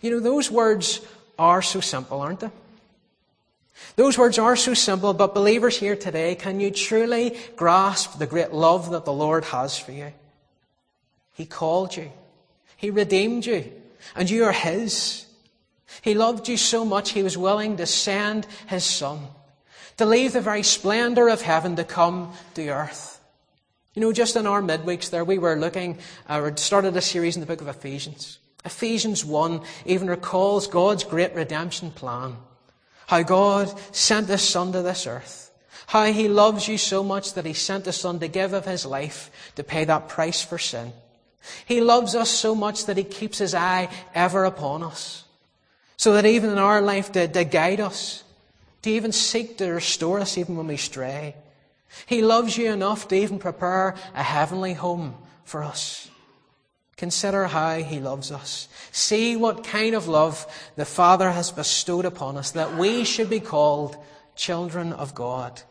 You 0.02 0.12
know, 0.12 0.20
those 0.20 0.52
words 0.52 1.02
are 1.38 1.62
so 1.62 1.80
simple, 1.80 2.22
aren't 2.22 2.42
they? 2.42 2.50
Those 3.96 4.18
words 4.18 4.40
are 4.40 4.56
so 4.56 4.74
simple, 4.74 5.14
but 5.14 5.36
believers 5.36 5.78
here 5.78 5.96
today, 5.96 6.36
can 6.36 6.60
you 6.60 6.72
truly 6.72 7.38
grasp 7.56 8.18
the 8.18 8.26
great 8.26 8.52
love 8.52 8.90
that 8.92 9.06
the 9.06 9.14
Lord 9.14 9.46
has 9.46 9.78
for 9.78 9.92
you? 9.92 10.12
He 11.34 11.46
called 11.46 11.96
you. 11.96 12.12
He 12.76 12.90
redeemed 12.90 13.46
you. 13.46 13.72
And 14.16 14.30
you 14.30 14.46
are 14.46 14.52
His. 14.52 15.26
He 16.02 16.16
loved 16.16 16.48
you 16.48 16.58
so 16.58 16.86
much, 16.86 17.12
He 17.12 17.24
was 17.24 17.38
willing 17.38 17.78
to 17.78 17.86
send 17.86 18.48
His 18.68 18.84
Son 18.84 19.28
to 19.98 20.06
leave 20.06 20.34
the 20.34 20.42
very 20.42 20.64
splendor 20.64 21.28
of 21.28 21.42
heaven 21.42 21.76
to 21.76 21.84
come 21.84 22.34
to 22.54 22.70
earth. 22.70 23.20
You 23.94 24.02
know, 24.02 24.14
just 24.14 24.36
in 24.36 24.46
our 24.46 24.62
midweeks 24.62 25.10
there, 25.10 25.26
we 25.26 25.40
were 25.40 25.56
looking, 25.56 25.98
uh, 26.30 26.56
started 26.56 26.96
a 26.96 27.02
series 27.02 27.36
in 27.36 27.42
the 27.42 27.48
book 27.48 27.62
of 27.62 27.68
Ephesians. 27.68 28.38
Ephesians 28.64 29.26
1 29.26 29.62
even 29.86 30.08
recalls 30.08 30.68
God's 30.68 31.04
great 31.04 31.34
redemption 31.34 31.90
plan. 31.90 32.36
How 33.08 33.24
God 33.24 33.74
sent 33.96 34.28
His 34.28 34.42
Son 34.42 34.72
to 34.74 34.82
this 34.82 35.08
earth. 35.08 35.52
How 35.88 36.04
He 36.12 36.28
loves 36.28 36.68
you 36.68 36.78
so 36.78 37.02
much 37.02 37.34
that 37.34 37.46
He 37.46 37.54
sent 37.54 37.86
His 37.86 37.96
Son 37.96 38.20
to 38.20 38.28
give 38.28 38.54
of 38.54 38.66
His 38.66 38.86
life 38.86 39.32
to 39.56 39.64
pay 39.64 39.86
that 39.86 40.10
price 40.10 40.44
for 40.44 40.58
sin. 40.60 40.94
He 41.66 41.82
loves 41.82 42.14
us 42.14 42.30
so 42.30 42.54
much 42.54 42.86
that 42.86 42.98
He 42.98 43.04
keeps 43.04 43.38
His 43.38 43.56
eye 43.56 43.90
ever 44.14 44.46
upon 44.46 44.84
us. 44.84 45.24
So 45.96 46.14
that 46.14 46.26
even 46.26 46.52
in 46.52 46.60
our 46.60 46.82
life 46.82 47.14
to, 47.14 47.28
to 47.28 47.44
guide 47.46 47.80
us, 47.80 48.24
to 48.88 48.94
even 48.94 49.12
seek 49.12 49.58
to 49.58 49.70
restore 49.70 50.20
us 50.22 50.38
even 50.38 50.56
when 50.56 50.68
we 50.68 50.78
stray. 50.78 51.36
He 52.06 52.22
loves 52.22 52.58
you 52.58 52.72
enough 52.72 53.10
to 53.10 53.16
even 53.16 53.38
prepare 53.38 53.96
a 54.16 54.24
heavenly 54.24 54.74
home 54.74 55.16
for 55.44 55.62
us. 55.62 56.10
Consider 56.96 57.48
how 57.48 57.80
He 57.80 58.00
loves 58.00 58.32
us. 58.32 58.70
See 58.94 59.36
what 59.36 59.66
kind 59.66 59.94
of 59.94 60.08
love 60.08 60.46
the 60.78 60.86
Father 60.86 61.30
has 61.30 61.52
bestowed 61.52 62.06
upon 62.06 62.38
us 62.38 62.52
that 62.52 62.78
we 62.78 63.04
should 63.04 63.30
be 63.30 63.42
called 63.42 63.98
children 64.36 64.94
of 64.94 65.14
God. 65.14 65.62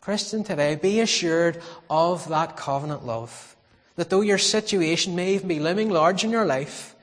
Christian 0.00 0.42
today, 0.42 0.74
be 0.74 0.98
assured 0.98 1.62
of 1.88 2.28
that 2.28 2.56
covenant 2.56 3.06
love. 3.06 3.56
That 3.94 4.10
though 4.10 4.20
your 4.20 4.38
situation 4.38 5.14
may 5.14 5.34
even 5.34 5.46
be 5.46 5.60
looming 5.60 5.90
large 5.90 6.24
in 6.24 6.30
your 6.30 6.44
life, 6.44 6.96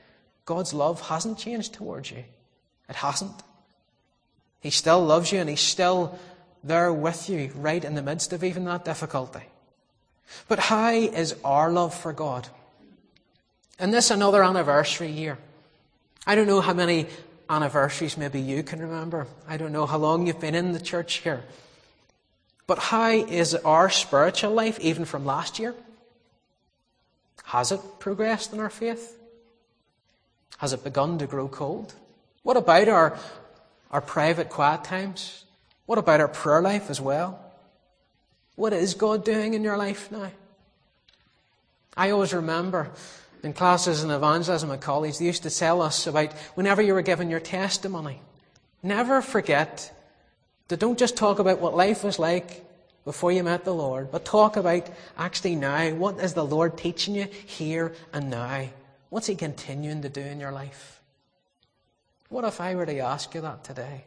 God's 0.44 0.74
love 0.74 1.00
hasn't 1.08 1.38
changed 1.38 1.72
towards 1.72 2.10
you. 2.10 2.24
It 2.90 2.96
hasn't. 2.96 3.42
He 4.62 4.70
still 4.70 5.04
loves 5.04 5.30
you 5.30 5.40
and 5.40 5.50
He's 5.50 5.60
still 5.60 6.18
there 6.64 6.92
with 6.92 7.28
you 7.28 7.50
right 7.56 7.84
in 7.84 7.94
the 7.94 8.02
midst 8.02 8.32
of 8.32 8.42
even 8.42 8.64
that 8.64 8.84
difficulty. 8.84 9.42
But 10.48 10.58
how 10.58 10.92
is 10.92 11.34
our 11.44 11.70
love 11.70 11.94
for 11.94 12.12
God? 12.12 12.48
And 13.78 13.92
this 13.92 14.10
another 14.10 14.42
anniversary 14.42 15.10
year. 15.10 15.36
I 16.26 16.36
don't 16.36 16.46
know 16.46 16.60
how 16.60 16.72
many 16.72 17.08
anniversaries 17.50 18.16
maybe 18.16 18.40
you 18.40 18.62
can 18.62 18.80
remember. 18.80 19.26
I 19.48 19.56
don't 19.56 19.72
know 19.72 19.86
how 19.86 19.98
long 19.98 20.26
you've 20.26 20.40
been 20.40 20.54
in 20.54 20.72
the 20.72 20.80
church 20.80 21.14
here. 21.18 21.42
But 22.66 22.78
how 22.78 23.10
is 23.10 23.54
our 23.56 23.90
spiritual 23.90 24.52
life 24.52 24.78
even 24.80 25.04
from 25.04 25.26
last 25.26 25.58
year? 25.58 25.74
Has 27.44 27.72
it 27.72 27.80
progressed 27.98 28.52
in 28.52 28.60
our 28.60 28.70
faith? 28.70 29.18
Has 30.58 30.72
it 30.72 30.84
begun 30.84 31.18
to 31.18 31.26
grow 31.26 31.48
cold? 31.48 31.92
What 32.44 32.56
about 32.56 32.88
our, 32.88 33.18
our 33.92 34.00
private 34.00 34.48
quiet 34.48 34.84
times? 34.84 35.44
What 35.86 35.98
about 35.98 36.20
our 36.20 36.28
prayer 36.28 36.62
life 36.62 36.90
as 36.90 37.00
well? 37.00 37.38
What 38.56 38.72
is 38.72 38.94
God 38.94 39.24
doing 39.24 39.54
in 39.54 39.62
your 39.62 39.76
life 39.76 40.10
now? 40.10 40.30
I 41.96 42.10
always 42.10 42.32
remember 42.32 42.90
in 43.42 43.52
classes 43.52 44.04
in 44.04 44.10
evangelism 44.10 44.70
at 44.70 44.80
college, 44.80 45.18
they 45.18 45.26
used 45.26 45.42
to 45.42 45.50
tell 45.50 45.82
us 45.82 46.06
about 46.06 46.32
whenever 46.54 46.80
you 46.80 46.94
were 46.94 47.02
giving 47.02 47.28
your 47.28 47.40
testimony, 47.40 48.20
never 48.82 49.20
forget 49.20 49.92
to 50.68 50.76
don't 50.76 50.98
just 50.98 51.16
talk 51.16 51.38
about 51.38 51.60
what 51.60 51.76
life 51.76 52.04
was 52.04 52.18
like 52.18 52.64
before 53.04 53.32
you 53.32 53.42
met 53.42 53.64
the 53.64 53.74
Lord, 53.74 54.10
but 54.12 54.24
talk 54.24 54.56
about 54.56 54.88
actually 55.18 55.56
now. 55.56 55.90
What 55.90 56.20
is 56.20 56.34
the 56.34 56.44
Lord 56.44 56.78
teaching 56.78 57.14
you 57.14 57.24
here 57.24 57.92
and 58.12 58.30
now? 58.30 58.68
What's 59.10 59.26
He 59.26 59.34
continuing 59.34 60.02
to 60.02 60.08
do 60.08 60.20
in 60.20 60.40
your 60.40 60.52
life? 60.52 61.01
What 62.32 62.44
if 62.44 62.62
I 62.62 62.74
were 62.74 62.86
to 62.86 62.98
ask 63.00 63.34
you 63.34 63.42
that 63.42 63.62
today? 63.62 64.04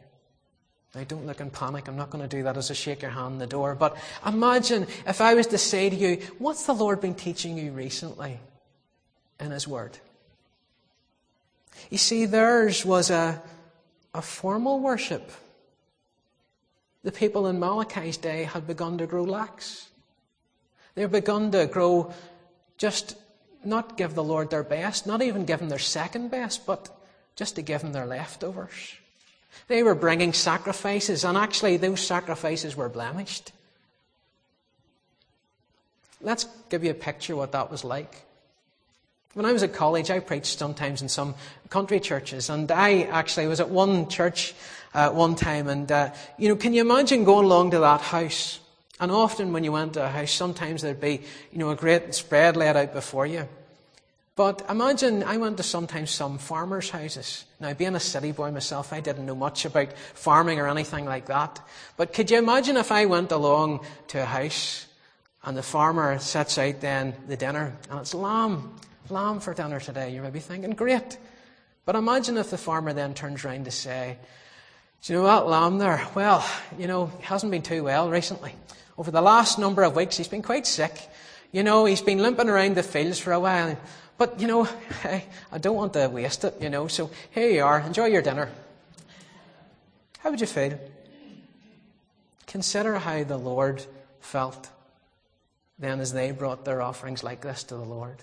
Now, 0.96 1.04
don't 1.04 1.26
look 1.26 1.40
in 1.40 1.48
panic. 1.48 1.86
I'm 1.86 1.94
not 1.94 2.10
going 2.10 2.28
to 2.28 2.36
do 2.36 2.42
that 2.42 2.56
as 2.56 2.70
a 2.70 2.74
shake 2.74 3.02
your 3.02 3.12
hand 3.12 3.34
in 3.34 3.38
the 3.38 3.46
door. 3.46 3.76
But 3.76 3.96
imagine 4.26 4.88
if 5.06 5.20
I 5.20 5.34
was 5.34 5.46
to 5.48 5.58
say 5.58 5.88
to 5.88 5.94
you, 5.94 6.16
What's 6.38 6.66
the 6.66 6.72
Lord 6.72 7.00
been 7.00 7.14
teaching 7.14 7.56
you 7.56 7.70
recently 7.70 8.40
in 9.38 9.52
His 9.52 9.68
Word? 9.68 9.98
You 11.88 11.98
see, 11.98 12.26
theirs 12.26 12.84
was 12.84 13.10
a, 13.10 13.40
a 14.12 14.22
formal 14.22 14.80
worship. 14.80 15.30
The 17.04 17.12
people 17.12 17.46
in 17.46 17.60
Malachi's 17.60 18.16
day 18.16 18.42
had 18.42 18.66
begun 18.66 18.98
to 18.98 19.06
grow 19.06 19.22
lax. 19.22 19.88
They 20.96 21.02
had 21.02 21.12
begun 21.12 21.52
to 21.52 21.66
grow 21.66 22.12
just 22.76 23.16
not 23.64 23.96
give 23.96 24.16
the 24.16 24.24
Lord 24.24 24.50
their 24.50 24.64
best, 24.64 25.06
not 25.06 25.22
even 25.22 25.44
give 25.44 25.60
Him 25.60 25.68
their 25.68 25.78
second 25.78 26.32
best, 26.32 26.66
but 26.66 26.95
just 27.36 27.56
to 27.56 27.62
give 27.62 27.82
them 27.82 27.92
their 27.92 28.06
leftovers. 28.06 28.96
They 29.68 29.82
were 29.82 29.94
bringing 29.94 30.32
sacrifices, 30.32 31.24
and 31.24 31.36
actually, 31.36 31.76
those 31.76 32.00
sacrifices 32.00 32.76
were 32.76 32.88
blemished. 32.88 33.52
Let's 36.20 36.46
give 36.70 36.82
you 36.82 36.90
a 36.90 36.94
picture 36.94 37.36
what 37.36 37.52
that 37.52 37.70
was 37.70 37.84
like. 37.84 38.22
When 39.34 39.44
I 39.44 39.52
was 39.52 39.62
at 39.62 39.74
college, 39.74 40.10
I 40.10 40.20
preached 40.20 40.58
sometimes 40.58 41.02
in 41.02 41.08
some 41.08 41.34
country 41.68 42.00
churches, 42.00 42.48
and 42.48 42.70
I 42.70 43.02
actually 43.02 43.46
was 43.48 43.60
at 43.60 43.68
one 43.68 44.08
church 44.08 44.54
uh, 44.94 45.10
one 45.10 45.34
time, 45.34 45.68
and 45.68 45.90
uh, 45.92 46.10
you 46.38 46.48
know, 46.48 46.56
can 46.56 46.72
you 46.72 46.80
imagine 46.80 47.24
going 47.24 47.44
along 47.44 47.72
to 47.72 47.80
that 47.80 48.00
house? 48.00 48.60
And 48.98 49.12
often, 49.12 49.52
when 49.52 49.62
you 49.62 49.72
went 49.72 49.92
to 49.94 50.04
a 50.04 50.08
house, 50.08 50.32
sometimes 50.32 50.80
there'd 50.80 51.00
be 51.00 51.20
you 51.52 51.58
know 51.58 51.70
a 51.70 51.76
great 51.76 52.14
spread 52.14 52.56
laid 52.56 52.76
out 52.76 52.94
before 52.94 53.26
you. 53.26 53.46
But 54.36 54.66
imagine 54.68 55.22
I 55.22 55.38
went 55.38 55.56
to 55.56 55.62
sometimes 55.62 56.10
some 56.10 56.36
farmers' 56.36 56.90
houses. 56.90 57.46
Now, 57.58 57.72
being 57.72 57.94
a 57.94 58.00
city 58.00 58.32
boy 58.32 58.50
myself, 58.50 58.92
I 58.92 59.00
didn't 59.00 59.24
know 59.24 59.34
much 59.34 59.64
about 59.64 59.94
farming 59.94 60.60
or 60.60 60.68
anything 60.68 61.06
like 61.06 61.26
that. 61.26 61.58
But 61.96 62.12
could 62.12 62.30
you 62.30 62.36
imagine 62.36 62.76
if 62.76 62.92
I 62.92 63.06
went 63.06 63.32
along 63.32 63.80
to 64.08 64.22
a 64.22 64.26
house 64.26 64.86
and 65.42 65.56
the 65.56 65.62
farmer 65.62 66.18
sets 66.18 66.58
out 66.58 66.82
then 66.82 67.14
the 67.26 67.38
dinner 67.38 67.74
and 67.90 68.00
it's 68.00 68.12
lamb, 68.12 68.74
lamb 69.08 69.40
for 69.40 69.54
dinner 69.54 69.80
today? 69.80 70.10
You 70.10 70.20
may 70.20 70.30
be 70.30 70.40
thinking, 70.40 70.72
great. 70.72 71.16
But 71.86 71.96
imagine 71.96 72.36
if 72.36 72.50
the 72.50 72.58
farmer 72.58 72.92
then 72.92 73.14
turns 73.14 73.42
round 73.42 73.64
to 73.64 73.70
say, 73.70 74.18
do 75.00 75.14
you 75.14 75.18
know 75.18 75.24
that 75.24 75.46
lamb 75.46 75.78
there? 75.78 76.06
Well, 76.14 76.46
you 76.78 76.86
know, 76.86 77.06
he 77.06 77.22
hasn't 77.22 77.52
been 77.52 77.62
too 77.62 77.84
well 77.84 78.10
recently. 78.10 78.54
Over 78.98 79.10
the 79.10 79.22
last 79.22 79.58
number 79.58 79.82
of 79.82 79.96
weeks, 79.96 80.18
he's 80.18 80.28
been 80.28 80.42
quite 80.42 80.66
sick. 80.66 81.08
You 81.52 81.62
know, 81.62 81.86
he's 81.86 82.02
been 82.02 82.18
limping 82.18 82.50
around 82.50 82.74
the 82.74 82.82
fields 82.82 83.18
for 83.18 83.32
a 83.32 83.40
while. 83.40 83.78
But, 84.18 84.40
you 84.40 84.46
know, 84.46 84.68
I, 85.04 85.58
don't 85.58 85.76
want 85.76 85.92
to 85.94 86.08
waste 86.08 86.44
it, 86.44 86.54
you 86.60 86.70
know, 86.70 86.88
so 86.88 87.10
here 87.32 87.50
you 87.50 87.62
are. 87.62 87.80
Enjoy 87.80 88.06
your 88.06 88.22
dinner. 88.22 88.50
How 90.20 90.30
would 90.30 90.40
you 90.40 90.46
feel? 90.46 90.78
Consider 92.46 92.98
how 92.98 93.24
the 93.24 93.36
Lord 93.36 93.84
felt 94.20 94.70
then 95.78 96.00
as 96.00 96.12
they 96.12 96.30
brought 96.30 96.64
their 96.64 96.80
offerings 96.80 97.22
like 97.22 97.42
this 97.42 97.64
to 97.64 97.74
the 97.74 97.84
Lord 97.84 98.16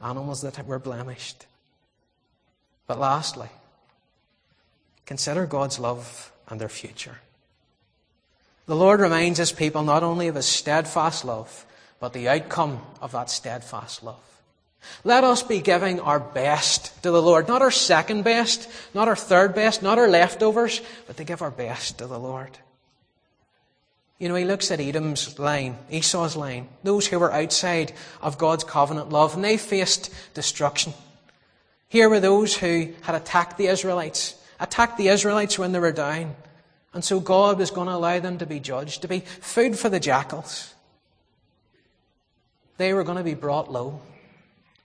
animals 0.00 0.40
that 0.40 0.66
were 0.66 0.78
blemished. 0.78 1.46
But 2.86 2.98
lastly, 2.98 3.48
consider 5.04 5.46
God's 5.46 5.78
love 5.78 6.32
and 6.48 6.60
their 6.60 6.70
future. 6.70 7.18
The 8.66 8.76
Lord 8.76 9.00
reminds 9.00 9.38
his 9.38 9.52
people 9.52 9.82
not 9.82 10.02
only 10.02 10.28
of 10.28 10.36
his 10.36 10.46
steadfast 10.46 11.24
love, 11.24 11.66
but 11.98 12.12
the 12.12 12.28
outcome 12.28 12.80
of 13.02 13.12
that 13.12 13.28
steadfast 13.28 14.02
love. 14.02 14.29
Let 15.04 15.24
us 15.24 15.42
be 15.42 15.60
giving 15.60 16.00
our 16.00 16.20
best 16.20 17.02
to 17.02 17.10
the 17.10 17.22
Lord. 17.22 17.48
Not 17.48 17.62
our 17.62 17.70
second 17.70 18.22
best, 18.22 18.68
not 18.94 19.08
our 19.08 19.16
third 19.16 19.54
best, 19.54 19.82
not 19.82 19.98
our 19.98 20.08
leftovers, 20.08 20.80
but 21.06 21.16
to 21.16 21.24
give 21.24 21.42
our 21.42 21.50
best 21.50 21.98
to 21.98 22.06
the 22.06 22.18
Lord. 22.18 22.58
You 24.18 24.28
know, 24.28 24.34
he 24.34 24.44
looks 24.44 24.70
at 24.70 24.80
Edom's 24.80 25.38
line, 25.38 25.78
Esau's 25.90 26.36
line, 26.36 26.68
those 26.82 27.06
who 27.06 27.18
were 27.18 27.32
outside 27.32 27.92
of 28.20 28.36
God's 28.36 28.64
covenant 28.64 29.08
love, 29.08 29.34
and 29.34 29.42
they 29.42 29.56
faced 29.56 30.12
destruction. 30.34 30.92
Here 31.88 32.08
were 32.08 32.20
those 32.20 32.56
who 32.56 32.92
had 33.00 33.14
attacked 33.14 33.56
the 33.56 33.68
Israelites, 33.68 34.36
attacked 34.60 34.98
the 34.98 35.08
Israelites 35.08 35.58
when 35.58 35.72
they 35.72 35.78
were 35.78 35.92
down, 35.92 36.36
And 36.92 37.04
so 37.04 37.20
God 37.20 37.58
was 37.58 37.70
going 37.70 37.86
to 37.86 37.94
allow 37.94 38.18
them 38.18 38.38
to 38.38 38.46
be 38.46 38.60
judged, 38.60 39.02
to 39.02 39.08
be 39.08 39.20
food 39.20 39.78
for 39.78 39.88
the 39.88 40.00
jackals. 40.00 40.74
They 42.78 42.92
were 42.92 43.04
going 43.04 43.18
to 43.18 43.24
be 43.24 43.34
brought 43.34 43.70
low. 43.70 44.00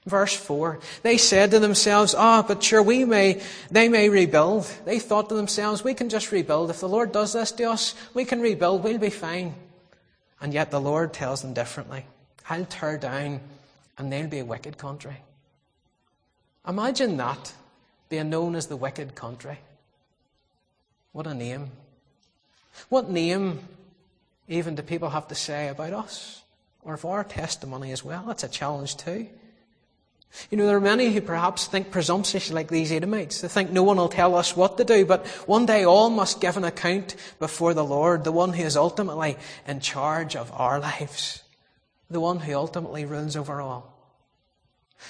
Verse 0.06 0.36
4. 0.36 0.80
They 1.02 1.18
said 1.18 1.52
to 1.52 1.60
themselves, 1.60 2.14
Ah, 2.16 2.40
oh, 2.44 2.48
but 2.48 2.62
sure, 2.62 2.84
we 2.84 3.06
may, 3.06 3.42
they 3.72 3.90
may 3.90 4.10
rebuild. 4.10 4.72
They 4.86 5.00
thought 5.00 5.30
to 5.30 5.36
themselves, 5.36 5.84
we 5.84 5.96
can 5.96 6.10
just 6.10 6.32
rebuild. 6.32 6.70
If 6.70 6.80
the 6.80 6.90
Lord 6.90 7.12
does 7.12 7.34
this 7.34 7.52
to 7.54 7.72
us, 7.72 7.96
we 8.14 8.24
can 8.24 8.40
rebuild. 8.40 8.84
We'll 8.84 9.00
be 9.00 9.10
fine. 9.10 9.56
And 10.40 10.54
yet 10.54 10.70
the 10.70 10.82
Lord 10.82 11.14
tells 11.14 11.42
them 11.42 11.54
differently. 11.54 12.06
I'll 12.48 12.66
tear 12.66 12.98
down 12.98 13.40
and 13.98 14.12
they'll 14.12 14.28
be 14.28 14.40
a 14.40 14.46
wicked 14.46 14.78
country. 14.78 15.18
Imagine 16.68 17.18
that 17.18 17.54
being 18.10 18.30
known 18.30 18.56
as 18.56 18.68
the 18.68 18.76
wicked 18.76 19.16
country. 19.16 19.58
What 21.14 21.26
a 21.26 21.34
name. 21.34 21.72
What 22.90 23.10
name 23.10 23.60
even 24.48 24.76
do 24.76 24.84
people 24.84 25.10
have 25.10 25.28
to 25.30 25.36
say 25.36 25.70
about 25.70 25.94
us? 25.94 26.44
Or 26.84 26.98
for 26.98 27.18
our 27.18 27.24
testimony 27.24 27.92
as 27.92 28.04
well? 28.04 28.26
That's 28.28 28.44
a 28.44 28.50
challenge 28.50 28.98
too. 28.98 29.28
You 30.50 30.58
know, 30.58 30.66
there 30.66 30.78
are 30.78 30.82
many 30.82 31.12
who 31.12 31.22
perhaps 31.22 31.68
think 31.68 31.92
presumptuously 31.92 32.54
like 32.54 32.68
these 32.68 32.92
Edomites. 32.92 33.42
They 33.42 33.48
think 33.48 33.72
no 33.72 33.84
one 33.84 33.98
will 33.98 34.10
tell 34.10 34.36
us 34.36 34.56
what 34.56 34.78
to 34.78 34.84
do, 34.84 35.06
but 35.06 35.26
one 35.48 35.66
day 35.66 35.86
all 35.86 36.10
must 36.10 36.42
give 36.42 36.58
an 36.58 36.64
account 36.64 37.16
before 37.40 37.74
the 37.74 37.84
Lord, 37.84 38.24
the 38.24 38.32
one 38.32 38.54
who 38.54 38.64
is 38.64 38.78
ultimately 38.78 39.38
in 39.68 39.80
charge 39.80 40.36
of 40.36 40.52
our 40.54 40.80
lives, 40.80 41.42
the 42.10 42.20
one 42.20 42.40
who 42.40 42.54
ultimately 42.54 43.06
rules 43.06 43.36
over 43.36 43.62
all. 43.62 43.94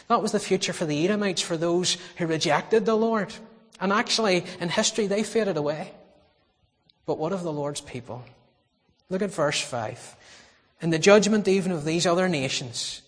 That 0.08 0.22
was 0.22 0.32
the 0.32 0.40
future 0.40 0.74
for 0.74 0.86
the 0.86 1.04
Edomites, 1.06 1.42
for 1.42 1.58
those 1.58 1.98
who 2.18 2.28
rejected 2.28 2.86
the 2.86 2.96
Lord. 2.96 3.34
And 3.80 3.92
actually, 3.92 4.46
in 4.60 4.70
history, 4.70 5.08
they 5.08 5.24
faded 5.24 5.58
away. 5.58 5.92
But 7.06 7.18
what 7.18 7.34
of 7.34 7.44
the 7.44 7.54
Lord's 7.54 7.82
people? 7.82 8.24
Look 9.10 9.22
at 9.22 9.32
verse 9.32 9.62
5. 9.62 10.16
In 10.82 10.90
the 10.90 11.00
judgment 11.00 11.48
even 11.48 11.72
of 11.72 11.86
these 11.86 12.06
other 12.06 12.28
nations, 12.28 13.02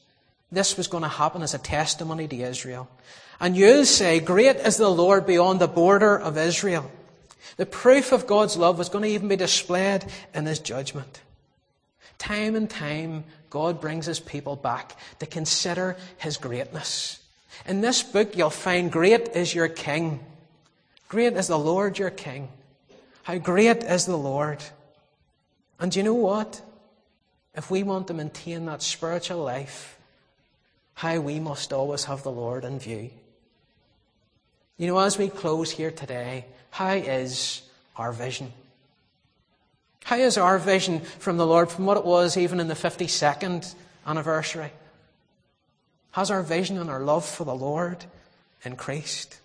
this 0.52 0.78
was 0.78 0.88
going 0.88 1.04
to 1.04 1.10
happen 1.10 1.42
as 1.42 1.54
a 1.54 1.60
testimony 1.60 2.28
to 2.28 2.42
Israel. 2.42 2.90
And 3.40 3.56
you'll 3.56 3.86
say, 3.86 4.20
Great 4.20 4.58
is 4.58 4.78
the 4.78 4.90
Lord 4.90 5.26
beyond 5.26 5.60
the 5.60 5.68
border 5.68 6.18
of 6.18 6.38
Israel. 6.38 6.90
The 7.58 7.66
proof 7.66 8.12
of 8.12 8.28
God's 8.28 8.58
love 8.58 8.78
was 8.78 8.90
going 8.90 9.04
to 9.04 9.10
even 9.10 9.28
be 9.28 9.36
displayed 9.36 10.06
in 10.34 10.46
his 10.46 10.60
judgment. 10.60 11.22
Time 12.18 12.56
and 12.56 12.70
time, 12.70 13.26
God 13.50 13.80
brings 13.80 14.06
his 14.06 14.20
people 14.20 14.56
back 14.56 14.96
to 15.20 15.26
consider 15.26 15.98
his 16.18 16.38
greatness. 16.38 17.20
In 17.66 17.82
this 17.82 18.04
book, 18.04 18.36
you'll 18.38 18.50
find 18.50 18.92
great 18.92 19.30
is 19.30 19.54
your 19.54 19.68
king. 19.68 20.20
Great 21.10 21.34
is 21.34 21.48
the 21.48 21.60
Lord 21.60 21.98
your 21.98 22.10
king. 22.10 22.50
How 23.24 23.38
great 23.38 23.84
is 23.84 24.06
the 24.06 24.18
Lord. 24.18 24.64
And 25.80 25.96
you 25.96 26.04
know 26.04 26.14
what? 26.14 26.62
If 27.56 27.72
we 27.72 27.84
want 27.84 28.08
to 28.08 28.14
maintain 28.14 28.66
that 28.66 28.82
spiritual 28.82 29.44
life, 29.44 29.97
how 30.98 31.20
we 31.20 31.40
must 31.40 31.72
always 31.72 32.06
have 32.06 32.24
the 32.24 32.32
Lord 32.32 32.66
in 32.66 32.80
view. 32.80 33.12
You 34.78 34.88
know, 34.88 34.98
as 34.98 35.16
we 35.16 35.30
close 35.30 35.70
here 35.70 35.92
today, 35.92 36.46
how 36.72 36.94
is 36.94 37.62
our 37.98 38.12
vision? 38.12 38.52
How 40.06 40.16
is 40.16 40.40
our 40.40 40.58
vision 40.58 41.02
from 41.02 41.38
the 41.38 41.46
Lord 41.46 41.70
from 41.70 41.86
what 41.86 41.98
it 41.98 42.06
was 42.06 42.36
even 42.36 42.60
in 42.60 42.68
the 42.68 42.74
52nd 42.74 43.76
anniversary? 44.08 44.72
Has 46.14 46.32
our 46.32 46.42
vision 46.42 46.80
and 46.80 46.90
our 46.90 47.02
love 47.02 47.26
for 47.26 47.44
the 47.44 47.54
Lord 47.54 48.04
increased? 48.66 49.38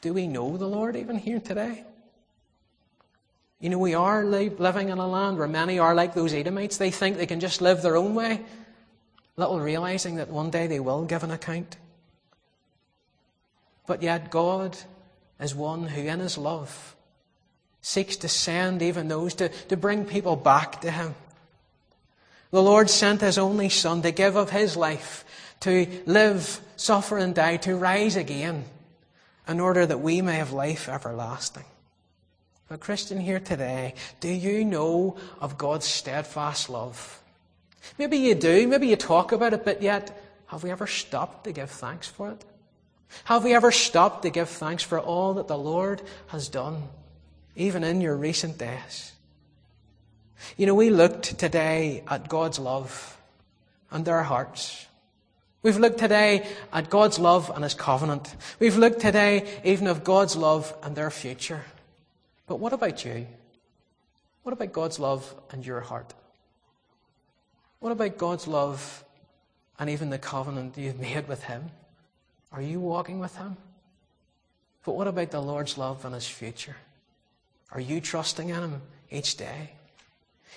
Do 0.00 0.14
we 0.14 0.28
know 0.28 0.56
the 0.56 0.68
Lord 0.68 0.94
even 0.94 1.18
here 1.18 1.40
today? 1.40 1.82
You 3.58 3.70
know, 3.70 3.78
we 3.78 3.94
are 3.94 4.24
living 4.24 4.90
in 4.90 4.98
a 4.98 5.08
land 5.08 5.38
where 5.38 5.48
many 5.48 5.80
are 5.80 5.94
like 5.94 6.14
those 6.14 6.32
Edomites. 6.32 6.76
They 6.76 6.92
think 6.92 7.16
they 7.16 7.26
can 7.26 7.40
just 7.40 7.60
live 7.60 7.82
their 7.82 7.96
own 7.96 8.14
way, 8.14 8.44
little 9.36 9.60
realizing 9.60 10.16
that 10.16 10.30
one 10.30 10.50
day 10.50 10.66
they 10.66 10.80
will 10.80 11.04
give 11.04 11.22
an 11.22 11.30
account. 11.30 11.76
But 13.86 14.02
yet, 14.02 14.30
God 14.30 14.76
is 15.38 15.54
one 15.54 15.84
who, 15.84 16.02
in 16.02 16.20
His 16.20 16.38
love, 16.38 16.96
seeks 17.82 18.16
to 18.16 18.28
send 18.28 18.82
even 18.82 19.08
those 19.08 19.34
to, 19.34 19.48
to 19.48 19.76
bring 19.76 20.04
people 20.04 20.36
back 20.36 20.80
to 20.80 20.90
Him. 20.90 21.14
The 22.50 22.62
Lord 22.62 22.90
sent 22.90 23.20
His 23.20 23.38
only 23.38 23.68
Son 23.68 24.02
to 24.02 24.10
give 24.10 24.36
of 24.36 24.50
His 24.50 24.76
life, 24.76 25.24
to 25.60 25.86
live, 26.06 26.60
suffer, 26.76 27.18
and 27.18 27.34
die, 27.34 27.58
to 27.58 27.76
rise 27.76 28.16
again, 28.16 28.64
in 29.46 29.60
order 29.60 29.86
that 29.86 30.00
we 30.00 30.22
may 30.22 30.36
have 30.36 30.52
life 30.52 30.88
everlasting. 30.88 31.64
But, 32.68 32.80
Christian, 32.80 33.20
here 33.20 33.38
today, 33.38 33.94
do 34.18 34.28
you 34.28 34.64
know 34.64 35.16
of 35.40 35.56
God's 35.56 35.86
steadfast 35.86 36.68
love? 36.68 37.22
Maybe 37.98 38.18
you 38.18 38.34
do, 38.34 38.66
maybe 38.66 38.88
you 38.88 38.96
talk 38.96 39.32
about 39.32 39.52
it, 39.52 39.64
but 39.64 39.82
yet, 39.82 40.22
have 40.46 40.62
we 40.62 40.70
ever 40.70 40.86
stopped 40.86 41.44
to 41.44 41.52
give 41.52 41.70
thanks 41.70 42.08
for 42.08 42.30
it? 42.30 42.44
Have 43.24 43.44
we 43.44 43.54
ever 43.54 43.70
stopped 43.70 44.22
to 44.22 44.30
give 44.30 44.48
thanks 44.48 44.82
for 44.82 44.98
all 44.98 45.34
that 45.34 45.48
the 45.48 45.58
Lord 45.58 46.02
has 46.28 46.48
done? 46.48 46.82
even 47.56 47.82
in 47.82 48.00
your 48.00 48.14
recent 48.14 48.58
days. 48.58 49.12
You 50.56 50.66
know, 50.66 50.74
we 50.74 50.90
looked 50.90 51.38
today 51.38 52.04
at 52.06 52.28
God's 52.28 52.58
love 52.58 53.18
and 53.90 54.06
our 54.08 54.22
hearts. 54.22 54.86
We've 55.62 55.78
looked 55.78 55.98
today 55.98 56.46
at 56.72 56.90
God's 56.90 57.18
love 57.18 57.50
and 57.52 57.64
His 57.64 57.74
covenant. 57.74 58.36
We've 58.60 58.76
looked 58.76 59.00
today 59.00 59.60
even 59.64 59.86
of 59.86 60.04
God's 60.04 60.36
love 60.36 60.72
and 60.82 60.94
their 60.94 61.10
future. 61.10 61.64
But 62.46 62.60
what 62.60 62.72
about 62.72 63.04
you? 63.04 63.26
What 64.42 64.52
about 64.52 64.72
God's 64.72 65.00
love 65.00 65.34
and 65.50 65.66
your 65.66 65.80
heart? 65.80 66.14
What 67.86 67.92
about 67.92 68.18
God's 68.18 68.48
love 68.48 69.04
and 69.78 69.88
even 69.88 70.10
the 70.10 70.18
covenant 70.18 70.76
you've 70.76 70.98
made 71.14 71.28
with 71.28 71.44
Him? 71.44 71.70
Are 72.50 72.60
you 72.60 72.80
walking 72.80 73.20
with 73.20 73.36
Him? 73.36 73.56
But 74.84 74.96
what 74.96 75.06
about 75.06 75.30
the 75.30 75.40
Lord's 75.40 75.78
love 75.78 76.04
and 76.04 76.12
His 76.12 76.26
future? 76.26 76.74
Are 77.70 77.78
you 77.78 78.00
trusting 78.00 78.48
in 78.48 78.56
Him 78.56 78.82
each 79.08 79.36
day? 79.36 79.70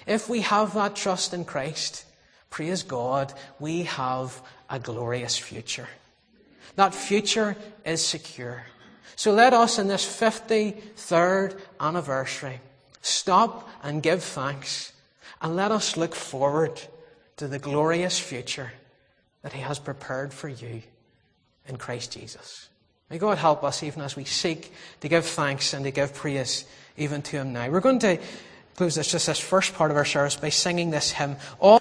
If 0.07 0.27
we 0.27 0.41
have 0.41 0.73
that 0.73 0.95
trust 0.95 1.35
in 1.35 1.45
Christ, 1.45 2.03
praise 2.49 2.81
God, 2.81 3.31
we 3.59 3.83
have 3.83 4.41
a 4.67 4.79
glorious 4.79 5.37
future. 5.37 5.89
That 6.77 6.95
future 6.95 7.55
is 7.85 8.03
secure. 8.03 8.63
So 9.15 9.33
let 9.33 9.53
us 9.53 9.77
in 9.77 9.87
this 9.87 10.03
53rd 10.03 11.59
anniversary 11.79 12.59
stop 13.03 13.69
and 13.83 14.01
give 14.01 14.23
thanks 14.23 14.93
and 15.43 15.55
let 15.55 15.71
us 15.71 15.95
look 15.95 16.15
forward 16.15 16.81
to 17.39 17.47
the 17.47 17.59
glorious 17.59 18.19
future 18.19 18.73
that 19.41 19.53
He 19.53 19.61
has 19.61 19.79
prepared 19.79 20.33
for 20.33 20.49
you 20.49 20.83
in 21.67 21.77
Christ 21.77 22.11
Jesus. 22.11 22.67
May 23.09 23.17
God 23.17 23.37
help 23.37 23.63
us 23.63 23.81
even 23.81 24.01
as 24.01 24.15
we 24.15 24.25
seek 24.25 24.73
to 24.99 25.07
give 25.07 25.25
thanks 25.25 25.73
and 25.73 25.85
to 25.85 25.91
give 25.91 26.13
praise 26.13 26.65
even 26.97 27.21
to 27.23 27.37
him 27.37 27.53
now. 27.53 27.69
We're 27.69 27.79
going 27.79 27.99
to 27.99 28.19
close 28.75 28.95
this, 28.95 29.11
just 29.11 29.27
this 29.27 29.39
first 29.39 29.73
part 29.73 29.89
of 29.89 29.97
our 29.97 30.05
service 30.05 30.35
by 30.35 30.49
singing 30.49 30.89
this 30.89 31.11
hymn. 31.11 31.37
All 31.59 31.77